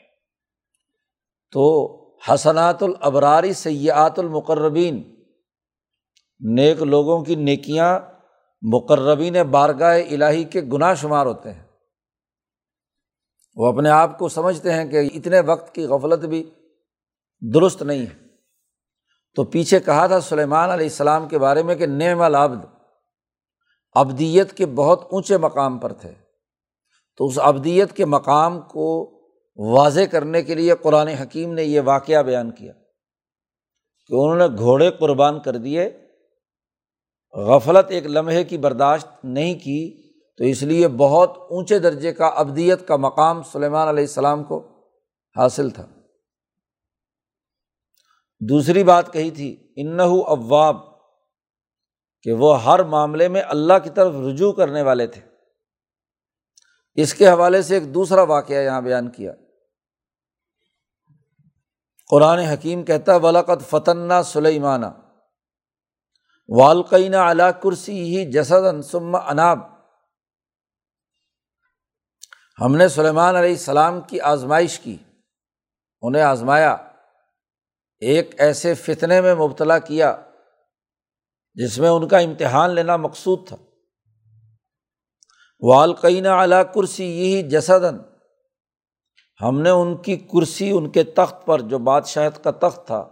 تو 1.52 1.94
حسنات 2.18 2.82
الابراری 2.82 3.52
سیاحت 3.52 4.18
المقربین، 4.18 5.24
نیک 6.40 6.82
لوگوں 6.82 7.24
کی 7.24 7.34
نیکیاں 7.34 8.00
مقربین 8.62 9.36
بارگاہ 9.50 10.02
الہی 10.10 10.44
کے 10.44 10.60
گناہ 10.60 10.94
شمار 10.94 11.26
ہوتے 11.26 11.52
ہیں۔ 11.52 11.62
وہ 13.56 13.72
اپنے 13.72 13.90
آپ 13.90 14.18
کو 14.18 14.28
سمجھتے 14.28 14.72
ہیں 14.72 14.84
کہ 14.84 15.08
اتنے 15.14 15.40
وقت 15.40 15.74
کی 15.74 15.84
غفلت 15.84 16.24
بھی 16.24 16.50
درست 17.54 17.82
نہیں 17.82 18.02
ہے۔ 18.02 18.26
تو 19.34 19.44
پیچھے 19.44 19.80
کہا 19.80 20.06
تھا 20.06 20.20
سلیمان 20.20 20.70
علیہ 20.70 20.86
السلام 20.86 21.28
کے 21.28 21.38
بارے 21.38 21.62
میں 21.62 21.74
کہ 21.74 21.86
نعم 21.86 22.20
العبد 22.20 22.64
ابدیت 23.92 24.52
کے 24.52 24.66
بہت 24.66 25.08
اونچے 25.10 25.36
مقام 25.36 25.78
پر 25.78 25.92
تھے۔ 25.92 26.14
تو 27.16 27.26
اس 27.26 27.38
ابدیت 27.42 27.92
کے 27.92 28.04
مقام 28.04 28.60
کو 28.60 29.18
واضح 29.56 30.00
کرنے 30.10 30.42
کے 30.42 30.54
لیے 30.54 30.74
قرآن 30.82 31.08
حکیم 31.08 31.54
نے 31.54 31.64
یہ 31.64 31.80
واقعہ 31.84 32.22
بیان 32.22 32.50
کیا 32.50 32.72
کہ 34.06 34.14
انہوں 34.14 34.36
نے 34.36 34.56
گھوڑے 34.56 34.90
قربان 34.90 35.40
کر 35.40 35.56
دیے 35.56 36.07
غفلت 37.32 37.86
ایک 37.88 38.06
لمحے 38.06 38.44
کی 38.44 38.58
برداشت 38.58 39.08
نہیں 39.24 39.54
کی، 39.54 40.12
تو 40.36 40.44
اس 40.44 40.62
لیے 40.62 40.88
بہت 40.88 41.36
اونچے 41.50 41.78
درجے 41.78 42.12
کا 42.12 42.26
ابدیت 42.26 42.88
کا 42.88 42.96
مقام 42.96 43.42
سلیمان 43.42 43.88
علیہ 43.88 44.04
السلام 44.04 44.44
کو 44.44 44.68
حاصل 45.36 45.70
تھا۔ 45.70 45.86
دوسری 48.40 48.84
بات 48.84 49.12
کہی 49.12 49.30
تھی 49.30 49.72
انہ 49.76 50.02
والقین 66.48 67.14
علا 67.14 67.50
کرسی 67.50 68.00
ہی 68.00 68.32
جسد 68.32 68.66
انسم 68.66 69.14
اناب۔ 69.14 69.58
ہم 72.60 72.76
نے 72.76 72.88
سلیمان 72.88 73.36
علیہ 73.36 73.50
السلام 73.50 74.00
کی 74.00 74.20
آزمائش 74.20 74.80
کی، 74.80 74.96
انہیں 76.02 76.22
آزمایا، 76.22 76.76
ایک 77.98 78.40
ایسے 78.40 78.74
فتنے 78.74 79.20
میں 79.20 79.34
مبتلا 79.34 79.78
کیا 79.78 80.16
جس 81.54 81.78
میں 81.78 81.88
ان 81.88 82.08
کا 82.08 82.18
امتحان 82.18 82.70
لینا 82.70 82.96
مقصود 82.96 83.48
تھا۔ 83.48 83.56
والقین 85.60 86.26
علا 86.26 86.62
کرسی 86.62 87.04
یہی 87.04 87.48
جسدن 87.48 87.98
ہم 89.42 89.60
نے 89.60 89.70
ان 89.70 89.96
کی 90.02 90.16
کرسی 90.16 90.70
ان 90.70 90.90
کے 90.90 91.04
تخت 91.04 91.46
پر، 91.46 91.60
جو 91.60 91.78
بادشاہت 91.78 92.44
کا 92.44 92.50
تخت 92.50 92.86
تھا، 92.86 93.08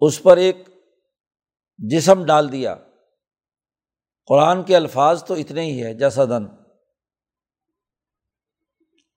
اس 0.00 0.22
پر 0.22 0.36
ایک 0.36 0.69
جسم 1.88 2.24
ڈال 2.24 2.52
دیا۔ 2.52 2.76
قرآن 4.26 4.62
کے 4.62 4.76
الفاظ 4.76 5.24
تو 5.24 5.34
اتنے 5.34 5.62
ہی 5.62 5.84
ہے 5.84 5.94
جسدن 5.94 6.46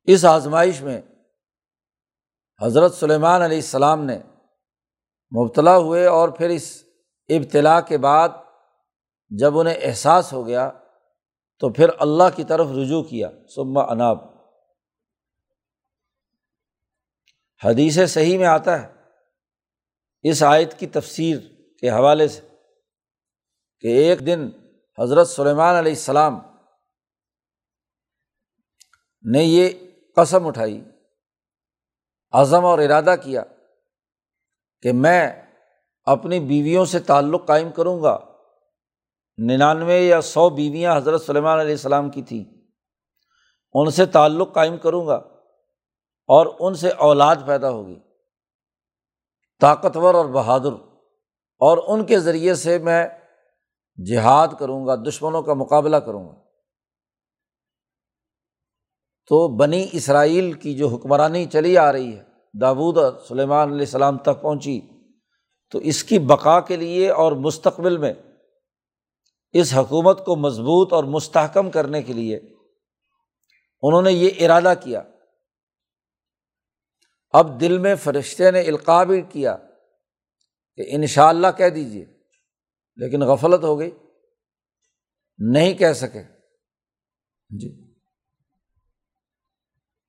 اس 0.04 0.26
آزمائش 0.26 0.82
میں 0.82 1.02
حضرت 2.62 2.93
سلیمان 2.93 3.41
علیہ 3.41 3.58
السلام 3.58 4.06
نے 4.06 4.19
مبتلا 5.32 5.78
ہوئے 5.78 6.06
اور 6.06 6.30
پھر 6.30 6.49
اس 6.49 6.84
ابتلا 7.30 7.82
کے 7.82 7.97
بعد 7.97 8.30
جب 9.30 9.60
انہیں 9.60 9.76
احساس 9.82 10.34
ہو 10.34 10.47
گیا 10.47 10.71
تو 11.60 11.73
پھر 11.73 11.89
اللہ 11.99 12.23
کی 12.36 12.43
طرف 12.43 12.67
رجوع 12.67 13.04
کیا 13.04 13.30
سما 13.56 13.82
اناب۔ 13.82 14.17
حدیث 17.63 17.99
صحیح 18.08 18.38
میں 18.38 18.47
آتا 18.47 18.82
ہے۔ 18.82 18.93
اس 20.21 20.43
آیت 20.43 20.80
کی 20.80 20.88
تفسیر 20.88 21.38
کے 21.80 21.89
حوالے 21.89 22.28
سے 22.28 22.52
کہ 23.84 23.88
ایک 23.88 24.26
دن 24.26 24.50
حضرت 25.00 25.28
سلیمان 25.28 25.76
علیہ 25.76 25.91
السلام 25.91 26.39
نے 29.32 29.43
یہ 29.43 29.69
قسم 30.15 30.48
اٹھائی، 30.48 30.84
عزم 32.32 32.65
اور 32.65 32.80
ارادہ 32.80 33.15
کیا 33.24 33.43
کہ 34.82 34.91
میں 34.93 35.52
اپنی 36.04 36.39
بیویوں 36.39 36.86
سے 36.86 37.00
تعلق 37.00 37.46
قائم 37.46 37.72
کروں 37.72 38.04
گا۔ 38.04 38.19
ننانوے 39.38 40.00
یا 40.00 40.22
سو 40.22 40.50
بیویاں 40.50 40.98
حضرت 40.98 41.22
سلیمان 41.22 41.60
علیہ 41.60 41.72
السلام 41.72 42.10
کی 42.10 42.22
تھیں۔ 42.22 42.43
ان 43.74 43.89
سے 43.89 44.06
تعلق 44.06 44.54
قائم 44.54 44.78
کروں 44.78 45.08
گا 45.08 45.15
اور 46.28 46.56
ان 46.60 46.76
سے 46.76 46.89
اولاد 46.89 47.36
پیدا 47.46 47.69
ہوگی۔ 47.69 48.00
طاقتور 49.62 50.13
اور 50.13 50.26
بہادر۔ 50.26 50.93
اور 51.54 51.78
ان 51.88 52.06
کے 52.06 52.19
ذریعے 52.19 52.56
سے 52.56 52.78
میں 52.78 53.08
جہاد 53.97 54.47
کروں 54.60 54.88
گا، 54.88 54.95
دشمنوں 54.95 55.41
کا 55.41 55.53
مقابلہ 55.53 55.97
کروں 55.97 56.29
گا۔ 56.29 56.43
تو 59.27 59.58
بنی 59.58 59.88
اسرائیل 59.91 60.53
کی 60.53 60.73
جو 60.73 60.88
حکمرانی 60.88 61.45
چلی 61.45 61.77
آ 61.77 61.91
رہی 61.91 62.17
ہے 62.17 62.23
داود 62.62 62.97
اور 62.97 63.13
سلیمان 63.27 63.67
علیہ 63.67 63.86
السلام 63.86 64.17
تک 64.17 64.41
پہنچی، 64.41 64.82
تو 65.71 65.79
اس 65.79 66.03
کی 66.03 66.19
بقا 66.19 66.60
کے 66.60 66.75
لیے 66.75 67.10
اور 67.10 67.32
مستقبل 67.32 67.97
میں 67.97 68.13
اس 69.51 69.73
حکومت 69.73 70.25
کو 70.25 70.36
مضبوط 70.36 70.93
اور 70.93 71.03
مستحکم 71.03 71.71
کرنے 71.71 72.01
کے 72.01 72.13
لیے 72.13 72.38
انہوں 73.82 74.01
نے 74.01 74.12
یہ 74.12 74.45
ارادہ 74.45 74.73
کیا۔ 74.84 75.01
اب 77.34 77.62
دل 77.62 77.77
میں 77.77 77.95
فرشتے 77.95 78.51
نے 78.51 78.62
القاع 78.62 79.03
بھی 79.03 79.21
کیا 79.21 79.58
کہ 80.75 80.84
ان 80.88 81.06
شاء 81.06 81.27
اللہ 81.27 81.47
کہہ 81.58 81.69
دیجیے 81.69 82.06
لیکن 82.95 83.21
غفلت 83.21 83.63
ہو 83.63 83.79
گئی۔ 83.79 83.91
نہیں 85.38 85.73
کہہ 85.73 85.93
سکے۔ 85.93 86.23
جی۔ 87.49 87.93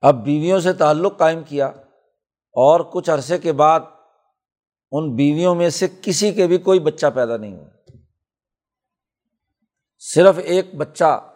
اب 0.00 0.24
بیویوں 0.24 0.60
سے 0.60 0.72
تعلق 0.72 1.18
قائم 1.18 1.44
کیا 1.44 1.66
اور 2.52 2.80
کچھ 2.92 3.10
عرصے 3.10 3.38
کے 3.38 3.52
بعد 3.52 3.80
ان 4.92 5.16
بیویوں 5.16 5.54
میں 5.54 5.70
سے 5.70 5.86
کسی 6.02 6.32
کے 6.32 6.46
بھی 6.46 6.58
کوئی 6.58 6.80
بچہ 6.80 7.06
پیدا 7.14 7.36
نہیں 7.36 7.56
ہوا۔ 7.56 7.96
صرف 9.98 10.38
ایک 10.44 10.74
بچہ 10.74 11.30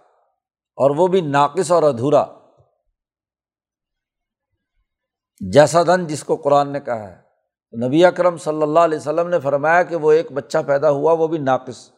اور 0.76 0.96
وہ 0.96 1.06
بھی 1.06 1.20
ناقص 1.20 1.72
اور 1.72 1.82
ادھورا۔ 1.82 2.26
جیسا 5.52 5.82
دن 5.82 6.06
جس 6.06 6.24
کو 6.24 6.36
قرآن 6.36 6.72
نے 6.72 6.80
کہا 6.80 7.08
ہے۔ 7.08 7.27
نبی 7.72 8.04
اکرم 8.04 8.36
صلی 8.36 8.62
اللہ 8.62 8.80
علیہ 8.80 8.98
وسلم 8.98 9.28
نے 9.28 9.40
فرمایا 9.40 9.82
کہ 9.82 9.96
وہ 9.96 10.12
ایک 10.12 10.32
بچہ 10.32 10.58
پیدا 10.66 10.90
ہوا، 10.90 11.12
وہ 11.12 11.26
بھی 11.26 11.38
ناقص۔ 11.38 11.90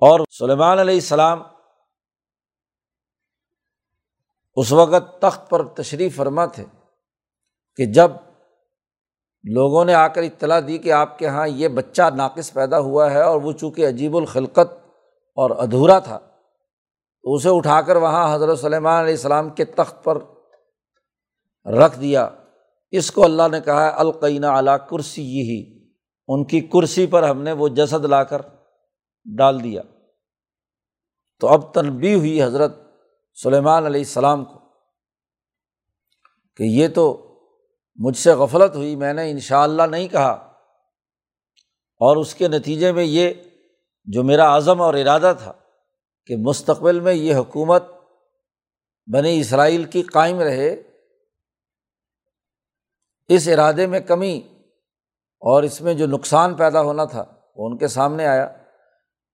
اور 0.00 0.20
سلیمان 0.30 0.78
علیہ 0.78 0.94
السلام 0.94 1.42
اس 4.56 4.72
وقت 4.72 5.20
تخت 5.20 5.50
پر 5.50 5.68
تشریف 5.68 6.16
فرما 6.16 6.46
تھے 6.46 6.64
کہ 7.76 7.86
جب 7.86 8.10
لوگوں 9.44 9.84
نے 9.84 9.94
آ 9.94 10.08
کر 10.08 10.22
اطلاع 10.22 10.60
دی 10.66 10.78
کہ 10.78 10.92
آپ 10.92 11.18
کے 11.18 11.24
یہاں 11.26 11.48
یہ 11.48 11.68
بچہ 11.68 12.02
ناقص 12.16 12.52
پیدا 12.52 12.78
ہوا 12.78 13.10
ہے 13.10 13.22
اور 13.22 13.40
وہ 13.42 13.52
چونکہ 13.52 13.88
عجیب 13.88 14.16
الخلقت 14.16 14.72
اور 15.34 15.50
ادھورا 15.50 15.98
تھا، 15.98 16.18
تو 17.22 17.34
اسے 17.34 17.48
اٹھا 17.52 17.80
کر 17.82 17.96
وہاں 17.96 18.34
حضرت 18.34 18.58
سلیمان 18.58 19.02
علیہ 19.02 19.14
السلام 19.14 19.50
کے 19.50 19.64
تخت 19.64 20.04
پر 20.04 20.18
رکھ 21.66 22.00
دیا۔ 22.00 22.28
اس 22.96 23.10
کو 23.10 23.24
اللہ 23.24 23.42
نے 23.50 23.60
کہا 23.60 23.84
ہے 23.84 23.90
القینہ 23.90 24.46
اعلیٰ 24.46 24.76
کرسی 24.90 25.22
ہی 25.22 25.88
ان 26.28 26.44
کی 26.44 26.60
کرسی 26.60 27.06
پر 27.06 27.22
ہم 27.22 27.42
نے 27.42 27.52
وہ 27.52 27.68
جسد 27.68 28.04
لا 28.04 28.24
کر 28.24 28.42
ڈال 29.36 29.64
دیا۔ 29.64 29.82
تو 31.40 31.48
اب 31.48 31.74
تنبی 31.74 32.14
ہوئی 32.14 32.42
حضرت 32.42 32.76
سلیمان 33.42 33.84
علیہ 33.84 34.00
السلام 34.00 34.44
کو 34.44 34.58
کہ 36.56 36.62
یہ 36.62 36.88
تو 36.88 37.30
مجھ 37.96 38.16
سے 38.16 38.32
غفلت 38.32 38.76
ہوئی، 38.76 38.96
میں 38.96 39.14
نے 39.14 39.30
ان 39.30 39.38
شاء 39.38 39.62
اللہ 39.62 39.82
نہیں 39.82 40.08
کہا۔ 40.08 40.30
اور 42.00 42.16
اس 42.16 42.34
کے 42.34 42.48
نتیجے 42.48 42.92
میں 42.92 43.04
یہ 43.04 43.32
جو 44.04 44.22
میرا 44.22 44.56
عزم 44.56 44.80
اور 44.80 44.94
ارادہ 44.94 45.32
تھا 45.42 45.52
کہ 46.26 46.36
مستقبل 46.36 47.00
میں 47.00 47.14
یہ 47.14 47.34
حکومت 47.34 47.84
بنی 49.06 49.40
اسرائیل 49.40 49.84
کی 49.84 50.02
قائم 50.02 50.40
رہے 50.40 50.82
اس 53.28 53.48
ارادے 53.48 53.86
میں 53.86 54.00
کمی 54.00 54.40
اور 55.40 55.62
اس 55.62 55.80
میں 55.80 55.94
جو 55.94 56.06
نقصان 56.06 56.54
پیدا 56.54 56.82
ہونا 56.82 57.04
تھا 57.04 57.24
وہ 57.56 57.68
ان 57.68 57.78
کے 57.78 57.88
سامنے 57.88 58.26
آیا۔ 58.26 58.48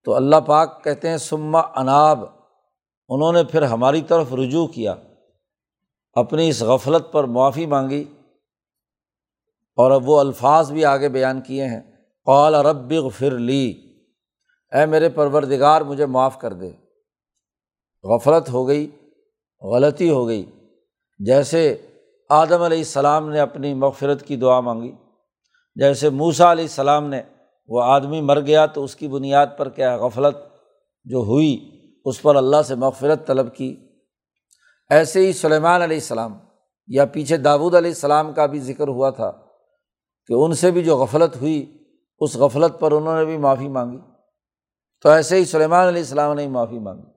تو 0.04 0.14
اللہ 0.14 0.36
پاک 0.36 0.84
کہتے 0.84 1.08
ہیں 1.08 1.16
سما 1.16 1.60
اناب، 1.60 2.24
انہوں 3.08 3.32
نے 3.32 3.44
پھر 3.44 3.62
ہماری 3.62 4.02
طرف 4.02 4.32
رجوع 4.32 4.66
کیا، 4.66 4.94
اپنی 6.12 6.48
اس 6.48 6.62
غفلت 6.62 7.12
پر 7.12 7.24
معافی 7.24 7.66
مانگی 7.66 8.04
اور 9.76 9.90
اب 9.90 10.08
وہ 10.08 10.20
الفاظ 10.20 10.72
بھی 10.72 10.84
آگے 10.84 11.08
بیان 11.08 11.40
کیے 11.40 11.64
ہیں۔ 11.64 11.80
قال 12.24 12.54
رب 12.54 12.92
فر 13.18 13.30
لی، 13.30 13.94
اے 14.72 14.86
میرے 14.86 15.08
پروردگار، 15.08 15.80
مجھے 15.80 16.06
معاف 16.06 16.38
کر 16.38 16.52
دے۔ 16.52 16.70
غفلت 18.02 18.50
ہو 18.50 18.68
گئی، 18.68 18.90
غلطی 19.62 20.10
ہو 20.10 20.26
گئی۔ 20.26 20.50
جیسے 21.18 21.86
آدم 22.30 22.62
علیہ 22.62 22.78
السلام 22.78 23.30
نے 23.30 23.40
اپنی 23.40 23.74
مغفرت 23.74 24.26
کی 24.26 24.36
دعا 24.36 24.60
مانگی۔ 24.60 24.92
جیسے 25.74 26.10
موسا 26.10 26.52
علیہ 26.52 26.64
السلام 26.64 27.06
نے 27.06 27.22
وہ 27.68 27.82
آدمی 27.82 28.20
مر 28.20 28.40
گیا 28.40 28.66
تو 28.66 28.84
اس 28.84 28.96
کی 28.96 29.08
بنیاد 29.08 29.46
پر 29.56 29.68
کیا 29.68 29.96
غفلت 29.96 30.36
جو 31.04 31.18
ہوئی، 31.18 31.70
اس 32.04 32.22
پر 32.22 32.36
اللہ 32.36 32.62
سے 32.62 32.74
مغفرت 32.74 33.26
طلب 33.26 33.54
کی۔ 33.54 33.76
ایسے 34.90 35.26
ہی 35.26 35.32
سلیمان 35.32 35.82
علیہ 35.82 35.96
السلام 35.96 36.38
یا 36.86 37.04
پیچھے 37.04 37.36
داود 37.36 37.74
علیہ 37.74 37.90
السلام 37.90 38.32
کا 38.32 38.46
بھی 38.46 38.60
ذکر 38.60 38.88
ہوا 38.88 39.10
تھا 39.10 39.32
کہ 40.26 40.32
ان 40.32 40.54
سے 40.54 40.70
بھی 40.70 40.84
جو 40.84 40.96
غفلت 40.96 41.36
ہوئی، 41.36 41.78
اس 42.18 42.36
غفلت 42.36 42.80
پر 42.80 42.92
انہوں 42.92 43.18
نے 43.18 43.24
بھی 43.24 43.36
معافی 43.36 43.68
مانگی۔ 43.68 43.98
تو 45.02 45.08
ایسے 45.08 45.36
ہی 45.36 45.44
سلیمان 45.44 45.88
علیہ 45.88 46.02
السلام 46.02 46.34
نے 46.34 46.48
معافی 46.48 46.78
مانگی۔ 46.78 47.10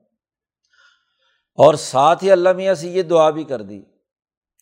اور 1.56 1.74
ساتھ 1.74 2.24
ہی 2.24 2.30
اللہ 2.30 2.52
میاں 2.52 2.74
سے 2.74 2.88
یہ 2.88 3.02
دعا 3.02 3.30
بھی 3.30 3.44
کر 3.44 3.62
دی 3.62 3.82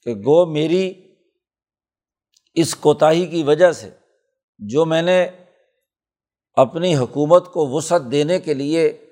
کہ 0.03 0.15
گو 0.15 0.47
میری 0.47 1.15
اس 2.55 2.75
کوتاہی 2.75 3.27
کی 3.27 3.43
وجہ 3.43 3.73
سے 3.73 3.91
جو 4.59 4.85
میں 4.85 5.03
نے 5.03 5.29
اپنی 6.55 6.97
حکومت 6.97 7.53
کو 7.53 7.69
وسعت 7.69 8.03
دینے 8.11 8.41
کے 8.41 8.55
لیے 8.55 9.07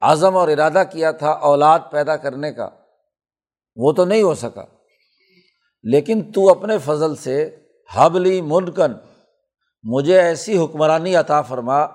عزم 0.00 0.36
اور 0.36 0.48
ارادہ 0.48 0.82
کیا 0.92 1.10
تھا 1.10 1.30
اولاد 1.30 1.80
پیدا 1.90 2.16
کرنے 2.16 2.52
کا، 2.52 2.68
وہ 3.76 3.92
تو 3.92 4.04
نہیں 4.04 4.22
ہو 4.22 4.34
سکا۔ 4.34 4.64
لیکن 5.82 6.32
تو 6.32 6.50
اپنے 6.50 6.78
فضل 6.78 7.16
سے 7.16 7.56
حبلی 7.94 8.42
منکن 8.42 8.92
مجھے 9.82 10.20
ایسی 10.20 10.58
حکمرانی 10.58 11.16
عطا 11.16 11.42
فرما 11.42 11.86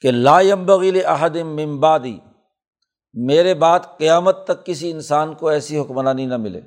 کہ 0.00 0.10
لا 0.10 0.40
بغیل 0.66 1.04
احدم 1.04 1.56
ممبادی 1.56 2.18
میرے 3.12 3.54
بعد 3.54 3.80
قیامت 3.98 4.44
تک 4.44 4.66
کسی 4.66 4.90
انسان 4.90 5.34
کو 5.34 5.48
ایسی 5.48 5.78
حکمرانی 5.78 6.26
نہ 6.26 6.36
ملے۔ 6.36 6.60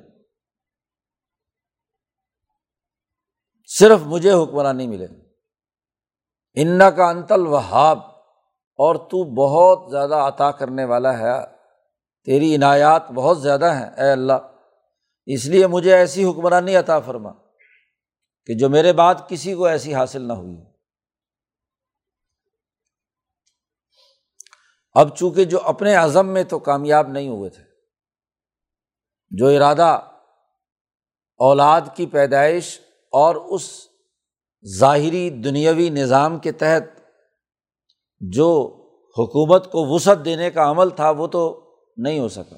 صرف 3.78 4.00
مجھے 4.00 4.32
حکمرانی 4.32 4.86
ملے۔ 4.86 5.06
ان 6.54 6.78
کا 6.96 7.08
انتل 7.08 7.46
وہاب 7.46 7.98
اور 8.76 8.94
تو 8.94 9.24
بہت 9.24 9.90
زیادہ 9.90 10.14
عطا 10.14 10.50
کرنے 10.50 10.84
والا 10.84 11.18
ہے۔ 11.18 11.46
تیری 12.24 12.56
عنایات 12.56 13.10
بہت 13.10 13.42
زیادہ 13.42 13.74
ہیں، 13.74 13.86
اے 13.86 14.10
اللہ۔ 14.10 14.32
اس 15.26 15.46
لیے 15.46 15.66
مجھے 15.66 15.94
ایسی 15.94 16.24
حکمرانی 16.24 16.76
عطا 16.76 17.00
فرما 17.00 17.30
کہ 18.46 18.54
جو 18.54 18.68
میرے 18.68 18.92
بعد 18.92 19.14
کسی 19.28 19.54
کو 19.54 19.64
ایسی 19.64 19.94
حاصل 19.94 20.22
نہ 20.22 20.32
ہوئی۔ 20.32 20.56
اب 24.94 25.16
چونکہ 25.16 25.44
جو 25.44 25.60
اپنے 25.60 25.94
عزم 25.94 26.28
میں 26.28 26.44
تو 26.44 26.58
کامیاب 26.58 27.08
نہیں 27.08 27.28
ہوئے 27.28 27.50
تھے، 27.50 27.62
جو 29.30 29.46
ارادہ 29.46 30.00
اولاد 31.36 31.80
کی 31.94 32.06
پیدائش 32.06 32.80
اور 33.14 33.34
اس 33.34 33.62
ظاہری 34.78 35.30
دنیاوی 35.30 35.88
نظام 35.88 36.38
کے 36.38 36.52
تحت 36.52 36.82
جو 38.20 38.76
حکومت 39.18 39.72
کو 39.72 39.86
وسعت 39.86 40.24
دینے 40.24 40.50
کا 40.50 40.70
عمل 40.70 40.90
تھا، 40.90 41.10
وہ 41.10 41.26
تو 41.26 41.60
نہیں 41.96 42.18
ہو 42.18 42.28
سکا۔ 42.28 42.56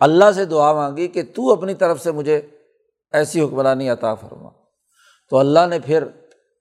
اللہ 0.00 0.32
سے 0.34 0.44
دعا 0.44 0.72
مانگی 0.72 1.08
کہ 1.08 1.22
تو 1.22 1.52
اپنی 1.52 1.74
طرف 1.74 2.02
سے 2.02 2.12
مجھے 2.12 2.36
ایسی 3.12 3.40
حکمرانی 3.40 3.90
عطا 3.90 4.14
فرما۔ 4.14 4.50
تو 5.30 5.38
اللہ 5.38 5.66
نے 5.70 5.78
پھر 5.78 6.04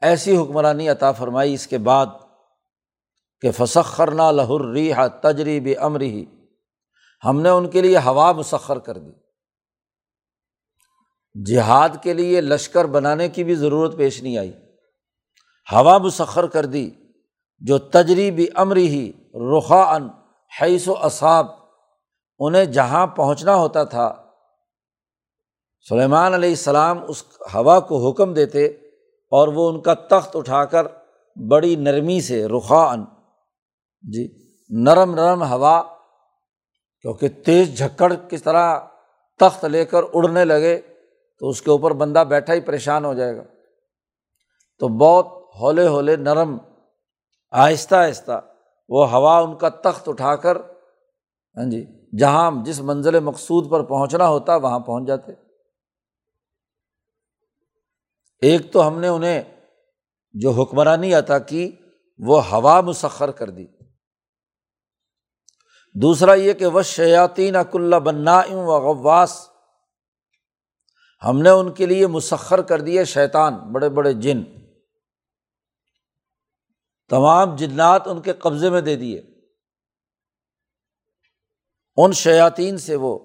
ایسی 0.01 0.37
حکمرانی 0.37 0.89
عطا 0.89 1.11
فرمائی، 1.11 1.53
اس 1.53 1.67
کے 1.67 1.77
بعد 1.77 2.05
کہ 3.41 3.51
فسخرنا 3.51 4.31
لہر 4.31 4.71
ریحا 4.71 5.07
تجریب 5.07 5.69
امری 5.79 6.25
ہم 7.25 7.41
نے 7.41 7.49
ان 7.49 7.69
کے 7.69 7.81
لیے 7.81 7.97
ہوا 7.97 8.31
مسخر 8.31 8.79
کر 8.79 8.97
دی۔ 8.97 9.24
جہاد 11.43 11.89
کے 12.01 12.13
لیے 12.13 12.41
لشکر 12.41 12.85
بنانے 12.85 13.29
کی 13.29 13.43
بھی 13.43 13.55
ضرورت 13.55 13.97
پیش 13.97 14.23
نہیں 14.23 14.37
آئی۔ 14.37 14.51
ہوا 15.71 15.97
مسخر 15.97 16.47
کر 16.47 16.65
دی، 16.65 16.91
جو 17.59 17.77
تجریبی 17.77 18.47
امری 18.55 18.87
ہی 18.87 19.11
رخا 19.57 19.95
ان 19.95 20.07
حیث 20.61 20.87
و 20.87 20.93
اصاب، 20.97 21.45
انہیں 22.39 22.65
جہاں 22.65 23.07
پہنچنا 23.07 23.55
ہوتا 23.55 23.83
تھا۔ 23.83 24.13
سلیمان 25.89 26.33
علیہ 26.33 26.49
السلام 26.49 26.99
اس 27.07 27.23
ہوا 27.53 27.79
کو 27.79 28.09
حکم 28.09 28.33
دیتے 28.33 28.65
اور 29.31 29.47
وہ 29.47 29.69
ان 29.69 29.81
کا 29.81 29.93
تخت 29.93 30.35
اٹھا 30.35 30.65
کر 30.65 30.87
بڑی 31.49 31.75
نرمی 31.75 32.21
سے 32.21 32.47
رخا 32.47 32.91
ان 32.91 33.05
جی 34.01 34.27
نرم 34.69 35.15
نرم 35.15 35.43
ہوا، 35.43 35.83
کیونکہ 37.01 37.27
تیز 37.27 37.77
جھکڑ 37.77 38.13
کس 38.29 38.43
طرح 38.43 38.79
تخت 39.39 39.65
لے 39.65 39.85
کر 39.85 40.01
اڑنے 40.13 40.45
لگے۔ 40.45 40.81
تو 41.39 41.49
اس 41.49 41.61
کے 41.61 41.71
اوپر 41.71 41.91
بندہ 41.91 42.23
بیٹھا 42.29 42.53
ہی 42.53 42.61
پریشان 42.61 43.05
ہو 43.05 43.13
جائے 43.13 43.37
گا۔ 43.37 43.43
تو 44.79 44.87
بہت 44.87 45.25
ہولے 45.59 45.87
ہولے 45.87 46.15
نرم، 46.15 46.57
آہستہ 47.51 47.95
آہستہ 47.95 48.41
وہ 48.89 49.11
ہوا 49.11 49.39
ان 49.39 49.57
کا 49.57 49.69
تخت 49.69 50.09
اٹھا 50.09 50.35
کر 50.35 50.57
ہاں 51.57 51.69
جی 51.71 51.85
جہاں 52.17 52.51
جس 52.65 52.79
منزل 52.79 53.19
مقصود 53.19 53.71
پر 53.71 53.83
پہنچنا 53.83 54.27
ہوتا 54.27 54.55
وہاں 54.55 54.79
پہنچ 54.79 55.07
جاتے۔ 55.07 55.31
ایک 58.41 58.73
تو 58.73 58.87
ہم 58.87 58.99
نے 58.99 59.07
انہیں 59.07 59.41
جو 60.33 60.51
حکمرانی 60.51 61.13
عطا 61.13 61.39
کی، 61.39 61.71
وہ 62.19 62.49
ہوا 62.49 62.81
مسخر 62.81 63.31
کر 63.31 63.49
دی۔ 63.49 63.67
دوسرا 65.93 66.33
یہ 66.33 66.53
کہ 66.53 66.65
وہ 66.65 66.81
شیاطین 66.81 67.55
اک 67.55 67.75
اللہ 67.75 67.95
بنا 67.95 68.41
و 68.51 68.93
غواس 68.93 69.49
ہم 71.23 71.41
نے 71.41 71.49
ان 71.49 71.73
کے 71.73 71.85
لیے 71.85 72.07
مسخر 72.07 72.61
کر 72.61 72.81
دیے 72.81 73.05
شیطان، 73.05 73.53
بڑے 73.71 73.89
بڑے 73.89 74.13
جن۔ 74.13 74.43
تمام 77.09 77.55
جنات 77.55 78.07
ان 78.07 78.21
کے 78.21 78.33
قبضے 78.33 78.69
میں 78.69 78.81
دے 78.81 78.95
دیے۔ 78.95 79.21
ان 81.97 82.11
شیاطین 82.11 82.77
سے 82.77 82.95
وہ 82.95 83.19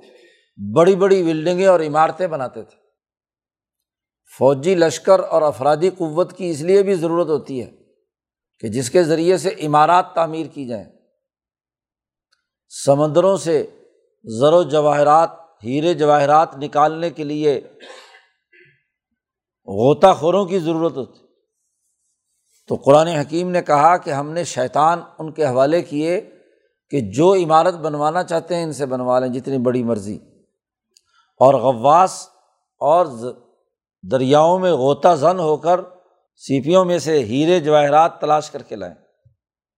بڑی 0.75 0.97
بڑی 0.97 1.23
بلڈنگیں 1.23 1.67
اور 1.67 1.81
عمارتیں 1.81 2.27
بناتے 2.27 2.63
تھے۔ 2.63 2.77
فوجی 4.39 4.75
لشکر 4.75 5.21
اور 5.21 5.43
افرادی 5.43 5.91
قوت 5.91 6.37
کی 6.37 6.51
اس 6.51 6.61
لیے 6.61 6.83
بھی 6.83 6.95
ضرورت 6.95 7.29
ہوتی 7.29 7.63
ہے 7.63 7.71
کہ 8.59 8.69
جس 8.69 8.91
کے 8.91 9.03
ذریعے 9.03 9.39
سے 9.39 9.55
عمارات 9.63 10.15
تعمیر 10.15 10.47
کی 10.47 10.67
جائیں۔ 10.67 10.85
سمندروں 12.69 13.37
سے 13.37 13.67
زر 14.25 14.53
و 14.53 14.63
جواہرات 14.63 15.31
ہیرے 15.65 15.95
جواہرات 15.95 16.57
نکالنے 16.57 17.11
کے 17.11 17.25
لیے 17.25 17.61
غوطہ 19.67 20.15
خوروں 20.19 20.45
کی 20.45 20.59
ضرورت 20.59 20.97
ہوتی۔ 20.97 21.27
تو 22.69 22.75
قرآن 22.75 23.07
حکیم 23.07 23.51
نے 23.51 23.63
کہا 23.63 23.97
کہ 23.97 24.11
ہم 24.11 24.31
نے 24.31 24.45
شیطان 24.45 25.01
ان 25.19 25.33
کے 25.33 25.47
حوالے 25.47 25.83
کیے 25.83 26.31
کہ 26.91 27.01
جو 27.01 27.35
عمارت 27.35 27.75
بنوانا 27.75 28.23
چاہتے 28.23 28.57
ہیں 28.57 28.63
ان 28.63 28.73
سے 28.73 28.87
بنوا 28.87 29.19
لیں 29.19 29.29
جتنی 29.29 29.59
بڑی 29.59 29.85
مرضی۔ 29.85 30.19
اور 31.39 31.55
غواس 31.55 32.29
اور 32.81 33.07
دریاؤں 34.11 34.59
میں 34.59 34.73
غوطہ 34.73 35.15
زن 35.15 35.39
ہو 35.39 35.57
کر 35.57 35.81
سیپیوں 36.37 36.85
میں 36.85 36.99
سے 36.99 37.25
ہیرے 37.25 37.61
جواہرات 37.61 38.21
تلاش 38.21 38.51
کر 38.51 38.63
کے 38.63 38.77
لائیں۔ 38.77 38.95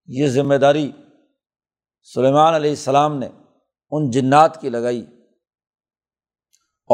یہ 0.07 0.29
ذمہ 0.29 0.55
داری 0.55 0.93
سلیمان 2.15 2.55
علیہ 2.55 2.71
السلام 2.71 3.19
نے 3.19 3.29
ان 3.91 4.11
جنات 4.11 4.61
کی 4.61 4.69
لگائی۔ 4.69 5.07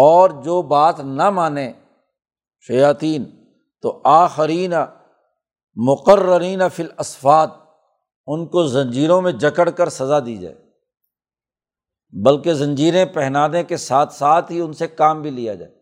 اور 0.01 0.31
جو 0.31 0.63
بات 0.63 1.01
نہ 1.01 1.31
مانے 1.31 1.73
شیاطین، 2.67 3.25
تو 3.83 4.01
آخرین 4.05 4.73
مقررین 5.77 6.63
فی 6.69 6.83
الاسفات 6.83 7.51
ان 8.27 8.47
کو 8.47 8.67
زنجیروں 8.67 9.23
میں 9.23 9.33
جکڑ 9.33 9.71
کر 9.71 9.89
سزا 9.89 10.21
دی 10.21 10.37
جائے۔ 10.37 10.71
بلکہ 12.25 12.55
زنجیریں 12.55 13.05
پہنانے 13.05 13.65
کے 13.65 13.77
ساتھ 13.77 14.13
ساتھ 14.13 14.53
ہی 14.53 14.61
ان 14.61 14.73
سے 14.73 14.89
کام 14.89 15.23
بھی 15.23 15.31
لیا 15.31 15.55
جائے۔ 15.55 15.75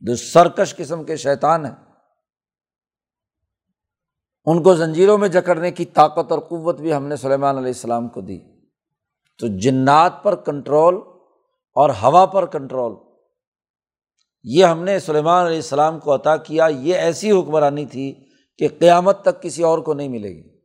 جو 0.00 0.16
سرکش 0.16 0.76
قسم 0.76 1.04
کے 1.04 1.16
شیطان 1.16 1.64
ہیں، 1.64 1.74
ان 4.44 4.62
کو 4.62 4.74
زنجیروں 4.74 5.18
میں 5.18 5.28
جکڑنے 5.28 5.70
کی 5.70 5.84
طاقت 5.84 6.32
اور 6.32 6.40
قوت 6.40 6.80
بھی 6.80 6.94
ہم 6.94 7.06
نے 7.06 7.16
سلیمان 7.16 7.56
علیہ 7.56 7.68
السلام 7.68 8.08
کو 8.08 8.20
دی۔ 8.20 8.38
تو 9.38 9.46
جنات 9.58 10.22
پر 10.22 10.34
کنٹرول 10.34 10.94
اور 11.74 11.90
ہوا 11.90 12.26
پر 12.26 12.46
کنٹرول 12.46 12.94
یہ 14.44 14.64
ہم 14.64 14.82
نے 14.84 14.98
سلیمان 15.00 15.46
علیہ 15.46 15.56
السلام 15.56 15.98
کو 16.00 16.14
عطا 16.14 16.36
کیا، 16.36 16.66
یہ 16.66 16.94
ایسی 16.94 17.30
حکمرانی 17.30 17.86
تھی 17.86 18.12
کہ 18.58 18.68
قیامت 18.78 19.22
تک 19.22 19.42
کسی 19.42 19.62
اور 19.62 19.78
کو 19.78 19.94
نہیں 19.94 20.08
ملے 20.08 20.28
گی۔ 20.28 20.60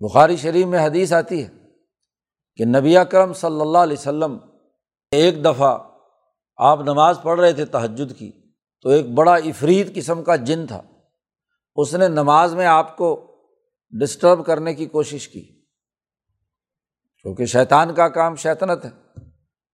بخاری 0.00 0.36
شریف 0.36 0.66
میں 0.66 0.86
حدیث 0.86 1.12
آتی 1.12 1.44
ہے 1.44 1.48
کہ 2.56 2.64
نبی 2.64 2.94
کرم 3.10 3.32
صلی 3.32 3.60
اللہ 3.60 3.78
علیہ 3.78 3.96
وسلم 3.98 4.38
ایک 5.12 5.44
دفعہ 5.44 5.78
آپ 6.56 6.80
نماز 6.80 7.18
پڑھ 7.22 7.40
رہے 7.40 7.52
تھے 7.52 7.64
تہجد 7.64 8.18
کی، 8.18 8.30
تو 8.80 8.88
ایک 8.88 9.06
بڑا 9.14 9.34
افرید 9.34 9.94
قسم 9.94 10.22
کا 10.22 10.36
جن 10.36 10.66
تھا۔ 10.66 10.82
اس 11.76 11.94
نے 11.94 12.08
نماز 12.08 12.54
میں 12.54 12.66
آپ 12.66 12.96
کو 12.96 13.38
ڈسٹرب 13.90 14.46
کرنے 14.46 14.74
کی 14.74 14.86
کوشش 14.86 15.28
کی، 15.28 15.62
کیونکہ 17.24 17.46
شیطان 17.46 17.94
کا 17.94 18.08
کام 18.08 18.36
شیطنت 18.36 18.84
ہے۔ 18.84 19.01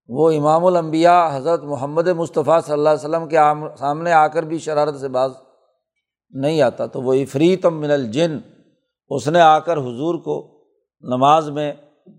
وہ 0.09 0.31
امام 0.33 0.65
الانبیاء 0.65 1.37
حضرت 1.37 1.63
محمد 1.63 2.09
مصطفیٰ 2.09 2.61
صلی 2.65 2.73
اللہ 2.73 2.89
علیہ 2.89 3.09
وسلم 3.09 3.29
کے 3.29 3.37
سامنے 3.79 4.13
آ 4.13 4.27
کر 4.29 4.43
بھی 4.43 4.59
شرارت 4.59 5.01
سے 5.01 5.09
باز 5.09 5.31
نہیں 6.31 6.63
آتا 6.63 6.87
تو 6.87 7.03
وہ 7.03 7.15
افریت 7.15 7.67
من 7.67 7.91
الجن، 7.91 8.39
اس 9.09 9.29
نے 9.29 9.41
آ 9.41 9.59
کر 9.59 9.77
حضور 9.77 10.15
کو 10.15 10.65
نماز 11.01 11.51
میں 11.51 11.73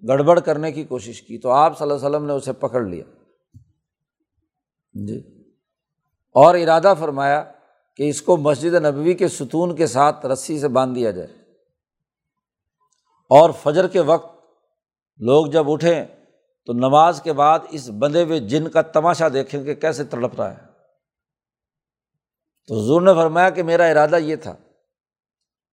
گڑبڑ 0.08 0.40
کرنے 0.40 0.72
کی 0.72 0.84
کوشش 0.84 1.22
کی 1.22 1.38
تو 1.38 1.50
آپ 1.50 1.78
صلی 1.78 1.92
اللہ 1.92 1.98
علیہ 1.98 2.10
وسلم 2.10 2.26
نے 2.26 2.34
اسے 2.34 2.54
پکڑ 2.54 2.82
لیا۔ 2.82 3.04
جی۔ 4.94 5.44
اور 6.32 6.56
ارادہ 6.56 6.94
فرمایا 7.00 7.44
کہ 7.96 8.10
اس 8.10 8.22
کو 8.22 8.38
مسجد 8.38 8.74
نبوی 8.74 9.14
کے 9.14 9.28
ستون 9.28 9.76
کے 9.76 9.88
ساتھ 9.88 10.26
رسی 10.26 10.60
سے 10.60 10.68
باندھ 10.68 10.96
دیا 10.96 11.12
جائے۔ 11.12 11.28
اور 13.30 13.50
فجر 13.64 13.88
کے 13.88 14.00
وقت 14.00 14.36
لوگ 15.18 15.46
جب 15.46 15.72
اٹھیں 15.72 16.06
تو 16.66 16.74
نماز 16.74 17.22
کے 17.22 17.34
بعد 17.34 17.60
اس 17.70 17.90
بندے 18.00 18.24
ہوئے 18.24 18.40
جن 18.40 18.68
کا 18.68 18.82
تماشا 18.82 19.28
دیکھیں 19.34 19.64
کہ 19.64 19.76
کیسے 19.76 20.04
تڑپ 20.04 20.42
رہا 20.42 20.52
ہے۔ 20.52 20.58
تو 22.68 22.80
حضور 22.80 23.02
نے 23.02 23.14
فرمایا 23.14 23.50
کہ 23.50 23.64
میرا 23.64 23.86
ارادہ 23.86 24.16
یہ 24.16 24.36
تھا، 24.36 24.56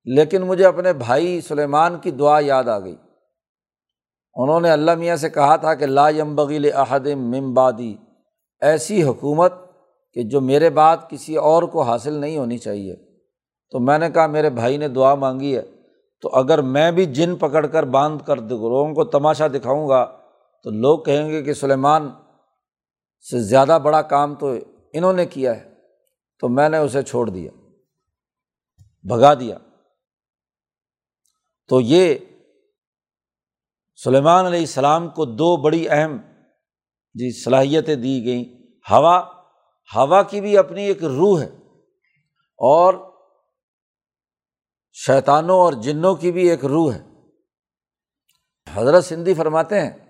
لیکن 0.04 0.42
مجھے 0.42 0.66
اپنے 0.66 0.92
بھائی 0.92 1.40
سلیمان 1.40 1.98
کی 1.98 2.10
دعا 2.10 2.38
یاد 2.42 2.64
آ 2.64 2.78
گئی۔ 2.78 2.96
انہوں 4.34 4.60
نے 4.60 4.70
اللہ 4.70 4.94
میاں 4.94 5.16
سے 5.16 5.30
کہا 5.30 5.56
تھا 5.56 5.74
کہ 5.74 5.86
لا 5.86 6.08
یم 6.08 6.34
بغیل 6.36 6.72
احد 6.74 7.06
ممبادی 7.06 7.96
ایسی 8.60 9.02
حکومت 9.02 9.52
کہ 10.12 10.22
جو 10.22 10.40
میرے 10.40 10.70
بعد 10.70 10.96
کسی 11.08 11.36
اور 11.36 11.62
کو 11.62 11.82
حاصل 11.82 12.12
نہیں 12.12 12.38
ہونی 12.38 12.58
چاہیے۔ 12.58 12.96
تو 13.70 13.78
میں 13.78 13.98
نے 13.98 14.10
کہا، 14.10 14.26
میرے 14.26 14.50
بھائی 14.50 14.76
نے 14.76 14.88
دعا 14.88 15.14
مانگی 15.14 15.56
ہے، 15.56 15.62
تو 16.22 16.28
اگر 16.28 16.62
میں 16.62 16.90
بھی 16.92 17.04
جن 17.04 17.36
پکڑ 17.36 17.66
کر 17.66 17.82
باندھ 17.82 18.26
کر 18.26 18.36
لوگوں 18.36 18.94
کو 18.94 19.04
تماشا 19.04 19.46
دکھاؤں 19.46 19.88
گا 19.88 20.06
تو 20.66 20.70
لوگ 20.72 20.98
کہیں 21.04 21.28
گے 21.30 21.42
کہ 21.42 21.52
سلیمان 21.52 22.08
سے 23.24 23.40
زیادہ 23.40 23.78
بڑا 23.82 24.00
کام 24.02 24.34
تو 24.34 24.48
انہوں 24.92 25.12
نے 25.12 25.24
کیا 25.26 25.54
ہے، 25.56 25.74
تو 26.42 26.48
میں 26.48 26.68
نے 26.68 26.78
اسے 26.78 27.02
چھوڑ 27.02 27.28
دیا، 27.30 27.50
بھگا 29.04 29.32
دیا۔ 29.34 29.58
تو 31.70 31.80
یہ 31.80 32.16
سلیمان 33.98 34.46
علیہ 34.46 34.60
السلام 34.60 35.08
کو 35.08 35.24
دو 35.24 35.56
بڑی 35.56 35.88
اہم 35.88 36.16
جی 37.14 37.30
صلاحیتیں 37.32 37.94
دی 37.96 38.14
گئیں۔ 38.24 38.44
ہوا 38.86 39.18
ہوا 39.90 40.22
کی 40.22 40.40
بھی 40.40 40.56
اپنی 40.58 40.84
ایک 40.84 41.04
روح 41.04 41.40
ہے، 41.40 41.46
اور 42.60 42.94
شیطانوں 44.96 45.58
اور 45.58 45.72
جنوں 45.82 46.14
کی 46.14 46.32
بھی 46.32 46.48
ایک 46.50 46.64
روح 46.64 46.92
ہے۔ 46.94 47.02
حضرت 48.66 49.04
سندھی 49.04 49.34
فرماتے 49.34 49.80
ہیں 49.80 50.05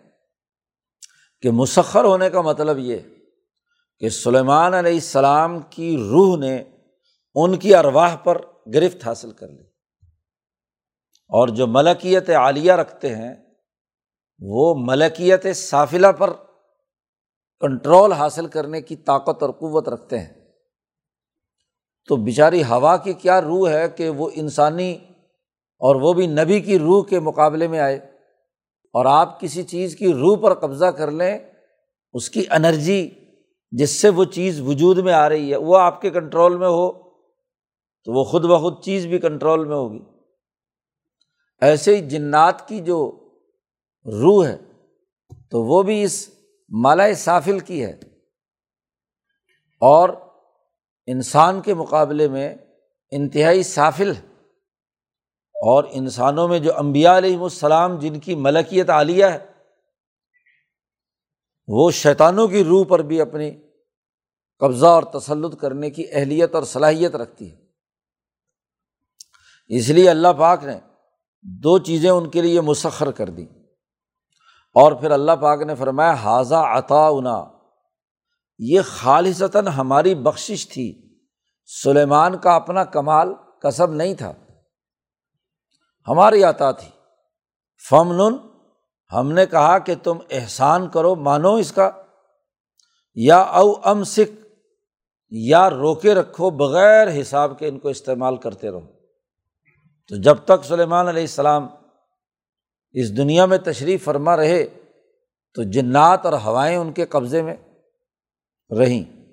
کہ 1.47 1.51
مسخر 1.51 2.05
ہونے 2.05 2.31
کا 2.31 2.41
مطلب 2.41 2.79
یہ 2.79 2.97
کہ 3.99 4.09
سلیمان 4.09 4.75
علیہ 4.75 4.95
السلام 4.95 5.61
کی 5.61 5.97
روح 5.97 6.39
نے 6.39 6.63
ان 7.35 7.57
کی 7.57 7.75
ارواہ 7.75 8.17
پر 8.17 8.43
گرفت 8.75 9.07
حاصل 9.07 9.31
کر 9.31 9.49
لی۔ 9.49 9.63
اور 11.29 11.49
جو 11.49 11.67
ملکیت 11.67 12.31
عالیہ 12.31 12.73
رکھتے 12.73 13.17
ہیں، 13.17 13.35
وہ 14.39 14.75
ملکیت 14.79 15.47
صافلہ 15.55 16.07
پر 16.07 16.33
کنٹرول 17.61 18.13
حاصل 18.13 18.47
کرنے 18.47 18.83
کی 18.83 18.97
طاقت 18.97 19.43
اور 19.43 19.51
قوت 19.51 19.89
رکھتے 19.89 20.19
ہیں۔ 20.19 20.35
تو 22.09 22.17
بیچاری 22.17 22.63
ہوا 22.63 22.97
کی 22.97 23.13
کیا 23.13 23.41
روح 23.41 23.71
ہے 23.71 23.89
کہ 23.89 24.09
وہ 24.09 24.31
انسانی 24.35 24.99
اور 25.79 25.97
وہ 25.97 26.13
بھی 26.13 26.27
نبی 26.27 26.61
کی 26.61 26.79
روح 26.79 27.05
کے 27.05 27.21
مقابلے 27.21 27.69
میں 27.69 27.81
آئے؟ 27.81 28.16
اور 28.97 29.05
آپ 29.05 29.41
کسی 29.41 29.63
چیز 29.63 29.97
کی 29.97 30.13
روح 30.13 30.37
پر 30.43 30.55
قبضہ 30.55 30.85
کر 30.85 31.11
لیں، 31.11 31.39
اس 32.13 32.31
کی 32.31 32.45
انرجی 32.51 33.11
جس 33.71 33.91
سے 33.91 34.09
وہ 34.09 34.25
چیز 34.25 34.61
وجود 34.61 34.99
میں 34.99 35.13
آ 35.13 35.29
رہی 35.29 35.51
ہے، 35.51 35.57
وہ 35.57 35.79
آپ 35.79 36.01
کے 36.01 36.11
کنٹرول 36.11 36.57
میں 36.57 36.69
ہو، 36.69 36.93
تو 38.05 38.13
وہ 38.13 38.25
خود 38.25 38.45
بخود 38.45 38.85
چیز 38.85 39.07
بھی 39.07 39.19
کنٹرول 39.19 39.69
میں 39.69 39.77
ہوگی۔ 39.77 39.99
ایسے 41.61 41.97
ہی 41.97 42.09
جنات 42.09 42.69
کی 42.69 42.81
جو 42.81 43.29
روح 44.07 44.47
ہے، 44.47 44.57
تو 45.51 45.63
وہ 45.63 45.83
بھی 45.83 46.03
اس 46.03 46.29
مالا 46.69 47.15
سافل 47.15 47.59
کی 47.59 47.85
ہے۔ 47.85 48.01
اور 49.81 50.09
انسان 51.07 51.61
کے 51.61 51.75
مقابلے 51.75 52.29
میں 52.29 52.55
انتہائی 53.11 53.63
سافل 53.63 54.11
ہے۔ 54.11 54.26
اور 55.57 55.85
انسانوں 55.91 56.49
میں 56.49 56.59
جو 56.59 56.79
امبیا 56.79 57.19
علیہم 57.19 57.43
السلام 57.43 57.99
جن 57.99 58.21
کی 58.21 58.35
ملکیت 58.35 58.91
عالیہ 58.91 59.25
ہے، 59.25 59.39
وہ 61.67 61.91
شیطانوں 61.91 62.49
کی 62.49 62.65
روح 62.65 62.85
پر 62.89 62.99
بھی 62.99 63.21
اپنی 63.21 63.51
قبضہ 64.59 64.87
اور 64.87 65.03
تسلط 65.03 65.61
کرنے 65.61 65.91
کی 65.91 66.05
اہلیت 66.13 66.55
اور 66.55 66.63
صلاحیت 66.63 67.17
رکھتی 67.17 67.53
ہے۔ 67.53 67.57
اس 69.69 69.89
لیے 69.89 70.11
اللہ 70.11 70.29
پاک 70.39 70.65
نے 70.65 70.81
دو 71.43 71.79
چیزیں 71.79 72.11
ان 72.11 72.31
کے 72.31 72.43
لیے 72.43 72.61
مسخر 72.61 73.11
کر 73.11 73.31
دیں۔ 73.31 73.47
اور 74.75 74.93
پھر 74.93 75.11
اللہ 75.11 75.33
پاک 75.33 75.63
نے 75.63 75.75
فرمایا 75.75 76.13
حاضہ 76.13 76.55
عطا 76.55 77.11
یہ 78.59 78.81
خالصتاً 78.85 79.67
ہماری 79.67 80.15
بخشش 80.15 80.69
تھی۔ 80.69 81.19
سلیمان 81.83 82.39
کا 82.39 82.55
اپنا 82.55 82.85
کمال 82.85 83.29
کسب 83.63 83.91
نہیں 83.91 84.15
تھا۔ 84.15 84.33
ہماری 86.09 86.43
عطا 86.43 86.73
تھی۔ 86.73 86.89
فمن 87.91 88.35
ہم 89.13 89.33
نے 89.33 89.47
کہا 89.47 89.79
کہ 89.79 89.95
تم 90.03 90.19
احسان 90.31 90.89
کرو، 90.89 91.15
مانو 91.15 91.55
اس 91.55 91.73
کا۔ 91.73 91.91
یا 93.15 93.37
او 93.37 93.73
ام 93.85 94.05
سکھ 94.05 94.47
یا 95.31 95.71
روکے 95.71 96.15
رکھو، 96.15 96.51
بغیر 96.51 97.21
حساب 97.21 97.59
کے 97.59 97.69
ان 97.69 97.79
کو 97.79 97.89
استعمال 97.89 98.37
کرتے 98.37 98.71
رہو۔ 98.71 98.81
تو 100.09 100.17
جب 100.23 100.37
تک 100.45 100.65
سلیمان 100.65 101.09
علیہ 101.09 101.21
السلام 101.21 101.67
اس 102.93 103.17
دنیا 103.17 103.47
میں 103.47 103.59
تشریف 103.59 104.05
فرما 104.05 104.37
رہے، 104.37 104.67
تو 105.55 105.63
جنات 105.63 106.27
اور 106.27 106.33
ہوائیں 106.33 106.77
ان 106.77 106.93
کے 106.93 107.07
قبضے 107.07 107.43
میں 107.43 107.57
رہیں۔ 108.79 109.27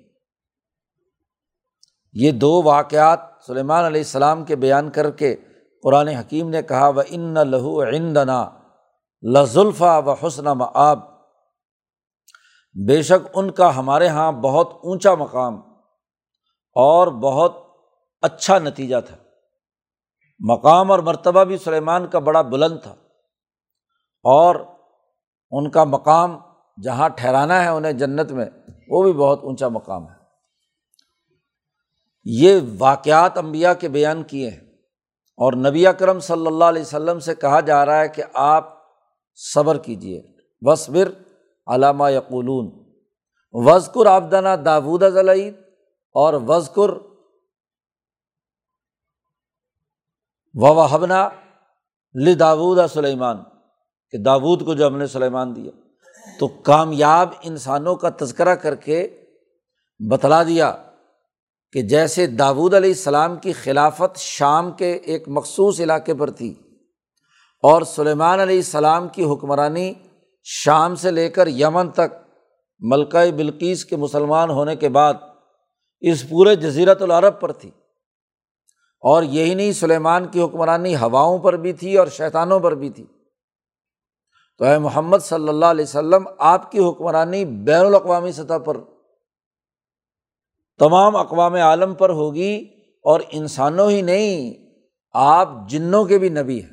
یہ 2.12 2.30
دو 2.30 2.62
واقعات 2.62 3.18
سلیمان 3.46 3.84
علیہ 3.84 4.00
السلام 4.00 4.44
کے 4.44 4.56
بیان 4.56 4.90
کر 4.90 5.10
کے 5.10 5.36
قرآن 5.84 6.08
حکیم 6.08 6.48
نے 6.48 6.62
کہا 6.62 6.88
و 6.88 7.00
ان 7.06 7.34
لہو 7.34 7.82
عندنا 7.82 8.50
لزلفا 9.22 9.98
و 9.98 10.12
حسن 10.12 10.46
آب 10.74 10.98
بے 12.86 13.02
شک 13.02 13.28
ان 13.34 13.50
کا 13.50 13.76
ہمارے 13.76 14.04
یہاں 14.04 14.32
بہت 14.32 14.72
اونچا 14.82 15.14
مقام 15.14 15.54
اور 16.74 17.06
بہت 17.06 17.56
اچھا 18.22 18.58
نتیجہ 18.58 18.96
تھا۔ 19.06 19.16
مقام 20.40 20.90
اور 20.90 20.98
مرتبہ 20.98 21.44
بھی 21.44 21.58
سلیمان 21.58 22.06
کا 22.06 22.18
بڑا 22.18 22.42
بلند 22.42 22.78
تھا 22.82 22.94
اور 24.22 24.56
ان 25.50 25.70
کا 25.70 25.84
مقام 25.84 26.38
جہاں 26.82 27.08
ٹھہرانا 27.08 27.62
ہے 27.62 27.68
انہیں 27.68 27.92
جنت 27.92 28.32
میں، 28.32 28.46
وہ 28.88 29.02
بھی 29.02 29.12
بہت 29.12 29.40
اونچا 29.42 29.68
مقام 29.68 30.08
ہے۔ 30.08 30.16
یہ 32.24 32.60
واقعات 32.78 33.38
امبیا 33.38 33.74
کے 33.74 33.88
بیان 33.88 34.22
کیے 34.22 34.50
ہیں۔ 34.50 34.63
اور 35.36 35.52
نبی 35.52 35.86
اکرم 35.86 36.20
صلی 36.20 36.46
اللہ 36.46 36.64
علیہ 36.64 36.82
وسلم 36.82 37.18
سے 37.18 37.34
کہا 37.34 37.60
جا 37.60 37.86
رہا 37.86 38.00
ہے 38.00 38.08
کہ 38.08 38.22
آپ 38.34 38.78
صبر 39.34 39.78
کیجیے 39.78 40.22
وصبر 40.60 41.12
علامہ 41.66 42.10
یقولون 42.10 42.94
وزقر 43.52 44.06
آبدانہ 44.06 44.48
داود 44.64 45.02
ضلعید 45.12 45.54
اور 46.12 46.34
وزقر 46.34 46.90
وحبنا 50.54 51.28
لداود 52.14 52.78
سلیمان 52.90 53.36
کہ 54.10 54.18
داود 54.18 54.64
کو 54.64 54.74
جو 54.74 54.86
ہم 54.86 54.96
نے 54.96 55.06
سلیمان 55.06 55.56
دیا۔ 55.56 55.70
تو 56.40 56.48
کامیاب 56.48 57.28
انسانوں 57.42 57.96
کا 57.96 58.08
تذکرہ 58.20 58.54
کر 58.54 58.74
کے 58.74 59.24
بتلا 60.10 60.42
دیا۔ 60.42 60.83
کہ 61.74 61.82
جیسے 61.82 62.26
داود 62.26 62.74
علیہ 62.74 62.90
السلام 62.90 63.36
کی 63.36 63.52
خلافت 63.52 64.18
شام 64.18 64.72
کے 64.72 64.92
ایک 64.92 65.28
مخصوص 65.28 65.80
علاقے 65.80 66.14
پر 66.14 66.30
تھی 66.30 66.54
اور 67.62 67.82
سلیمان 67.82 68.40
علیہ 68.40 68.56
السلام 68.56 69.08
کی 69.08 69.24
حکمرانی 69.24 69.92
شام 70.44 70.94
سے 70.94 71.10
لے 71.10 71.28
کر 71.28 71.46
یمن 71.46 71.90
تک 71.90 72.14
ملکہ 72.78 73.32
بلقیس 73.32 73.84
کے 73.84 73.96
مسلمان 73.96 74.50
ہونے 74.50 74.76
کے 74.76 74.88
بعد 74.88 75.14
اس 76.00 76.28
پورے 76.28 76.56
جزیرت 76.56 77.02
العرب 77.02 77.40
پر 77.40 77.52
تھی۔ 77.52 77.70
اور 79.00 79.22
یہی 79.22 79.54
نہیں 79.54 79.72
سلیمان 79.72 80.26
کی 80.26 80.42
حکمرانی 80.42 80.96
ہواؤں 80.96 81.38
پر 81.38 81.56
بھی 81.56 81.72
تھی 81.72 81.96
اور 81.96 82.06
شیطانوں 82.06 82.60
پر 82.60 82.74
بھی 82.74 82.90
تھی۔ 82.90 83.04
تو 84.58 84.64
اے 84.64 84.78
محمد 84.78 85.18
صلی 85.18 85.48
اللہ 85.48 85.66
علیہ 85.66 85.84
وسلم، 85.84 86.28
آپ 86.38 86.72
کی 86.72 86.78
حکمرانی 86.78 87.44
بین 87.44 87.86
الاقوامی 87.86 88.32
سطح 88.32 88.58
پر 88.64 88.76
تمام 90.78 91.16
اقوام 91.16 91.54
عالم 91.54 91.94
پر 91.94 92.10
ہوگی 92.10 92.68
اور 93.02 93.20
انسانوں 93.30 93.90
ہی 93.90 94.02
نہیں، 94.02 94.54
آپ 95.12 95.48
جنوں 95.68 96.04
کے 96.04 96.18
بھی 96.18 96.28
نبی 96.28 96.62
ہیں۔ 96.62 96.70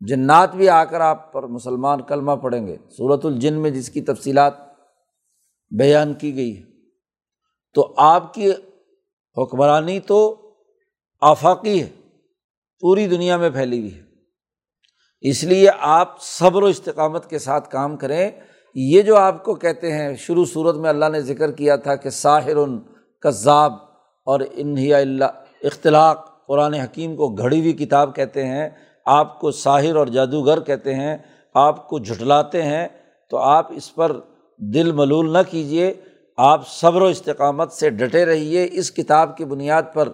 جنات 0.00 0.54
بھی 0.54 0.68
آ 0.68 0.84
کر 0.84 1.00
آپ 1.00 1.32
پر 1.32 1.42
مسلمان 1.42 2.02
کلمہ 2.02 2.32
پڑھیں 2.32 2.66
گے۔ 2.66 2.76
صورت 2.90 3.26
الجن 3.26 3.54
میں 3.54 3.70
جس 3.70 3.90
کی 3.90 4.00
تفصیلات 4.00 4.54
بیان 5.78 6.14
کی 6.14 6.36
گئی 6.36 6.56
ہے 6.56 6.62
تو 7.74 7.94
آپ 7.96 8.34
کی 8.34 8.50
حکمرانی 9.36 10.00
تو 10.00 10.38
آفاقی 11.20 11.82
ہے، 11.82 11.90
پوری 12.80 13.06
دنیا 13.06 13.36
میں 13.36 13.50
پھیلی 13.50 13.80
ہوئی 13.80 13.94
ہے۔ 13.94 14.02
اس 15.20 15.44
لیے 15.44 15.68
آپ 15.80 16.20
صبر 16.20 16.62
و 16.62 16.66
استقامت 16.66 17.30
کے 17.30 17.38
ساتھ 17.38 17.70
کام 17.70 17.96
کریں۔ 17.96 18.30
یہ 18.74 19.02
جو 19.02 19.16
آپ 19.16 19.44
کو 19.44 19.54
کہتے 19.54 19.92
ہیں، 19.92 20.16
شروع 20.16 20.44
صورت 20.44 20.76
میں 20.76 20.90
اللہ 20.90 21.04
نے 21.12 21.20
ذکر 21.20 21.52
کیا 21.52 21.76
تھا 21.76 21.94
کہ 21.94 22.10
ساحر 22.10 22.56
کذاب 23.20 23.72
اور 24.26 24.40
انہیا 24.52 24.98
اللہ 24.98 25.24
اختلاق، 25.62 26.46
قرآن 26.46 26.74
حکیم 26.74 27.16
کو 27.16 27.28
گھڑی 27.28 27.60
ہوئی 27.60 27.72
کتاب 27.72 28.16
کہتے 28.16 28.46
ہیں، 28.46 28.68
آپ 29.06 29.40
کو 29.40 29.50
ساحر 29.50 29.96
اور 29.96 30.06
جادوگر 30.06 30.60
کہتے 30.60 30.94
ہیں، 30.94 31.16
آپ 31.54 31.88
کو 31.88 31.98
جھٹلاتے 31.98 32.62
ہیں، 32.62 32.88
تو 33.30 33.36
آپ 33.36 33.72
اس 33.72 33.94
پر 33.94 34.20
دل 34.58 34.92
ملول 34.92 35.32
نہ 35.32 35.38
کیجیے 35.50 35.94
آپ 36.36 36.68
صبر 36.68 37.02
و 37.02 37.06
استقامت 37.06 37.72
سے 37.72 37.90
ڈٹے 37.90 38.26
رہیے، 38.26 38.68
اس 38.72 38.90
کتاب 38.90 39.36
کی 39.36 39.44
بنیاد 39.44 39.82
پر 39.94 40.08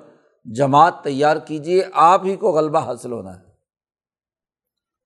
جماعت 0.44 1.04
تیار 1.04 1.36
کیجیے 1.36 1.82
آپ 1.92 2.24
ہی 2.24 2.36
کو 2.36 2.52
غلبہ 2.52 2.78
حاصل 2.78 3.12
ہونا 3.12 3.36
ہے۔ 3.36 3.48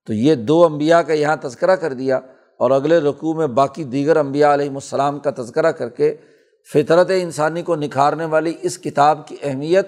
تو 0.07 0.13
یہ 0.13 0.35
دو 0.35 0.65
امبیا 0.65 1.01
کا 1.01 1.13
یہاں 1.13 1.35
تذکرہ 1.35 1.75
کر 1.75 1.93
دیا۔ 1.93 2.19
اور 2.63 2.71
اگلے 2.71 2.99
رقوع 2.99 3.33
میں 3.33 3.47
باقی 3.47 3.83
دیگر 3.83 4.17
امبیا 4.17 4.53
علیہم 4.53 4.75
السلام 4.75 5.19
کا 5.19 5.29
تذکرہ 5.37 5.71
کر 5.71 5.89
کے 5.89 6.15
فطرت 6.73 7.11
انسانی 7.21 7.61
کو 7.61 7.75
نکھارنے 7.75 8.25
والی 8.25 8.53
اس 8.61 8.77
کتاب 8.77 9.27
کی 9.27 9.35
اہمیت 9.41 9.87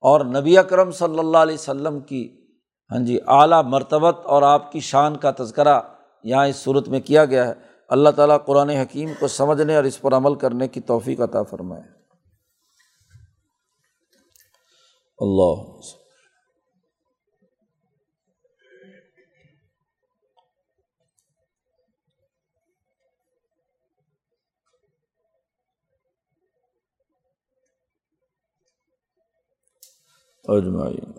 اور 0.00 0.24
نبی 0.24 0.58
اکرم 0.58 0.90
صلی 0.90 1.18
اللہ 1.18 1.38
علیہ 1.38 1.54
وسلم 1.54 2.00
کی 2.00 2.36
ہاں 2.90 2.98
جی 2.98 3.18
اعلیٰ 3.26 3.62
مرتبت 3.64 4.16
اور 4.24 4.42
آپ 4.42 4.72
کی 4.72 4.80
شان 4.80 5.16
کا 5.16 5.30
تذکرہ 5.38 5.80
یہاں 6.24 6.46
اس 6.46 6.56
صورت 6.56 6.88
میں 6.88 7.00
کیا 7.00 7.24
گیا 7.24 7.48
ہے۔ 7.48 7.52
اللہ 7.88 8.08
تعالیٰ 8.08 8.38
قرآن 8.46 8.70
حکیم 8.70 9.10
کو 9.20 9.28
سمجھنے 9.28 9.76
اور 9.76 9.84
اس 9.84 10.00
پر 10.00 10.12
عمل 10.12 10.34
کرنے 10.34 10.68
کی 10.68 10.80
توفیق 10.80 11.20
عطا 11.20 11.42
فرمائے۔ 11.42 11.82
اللہ 15.18 15.80
اجمعین 30.48 31.14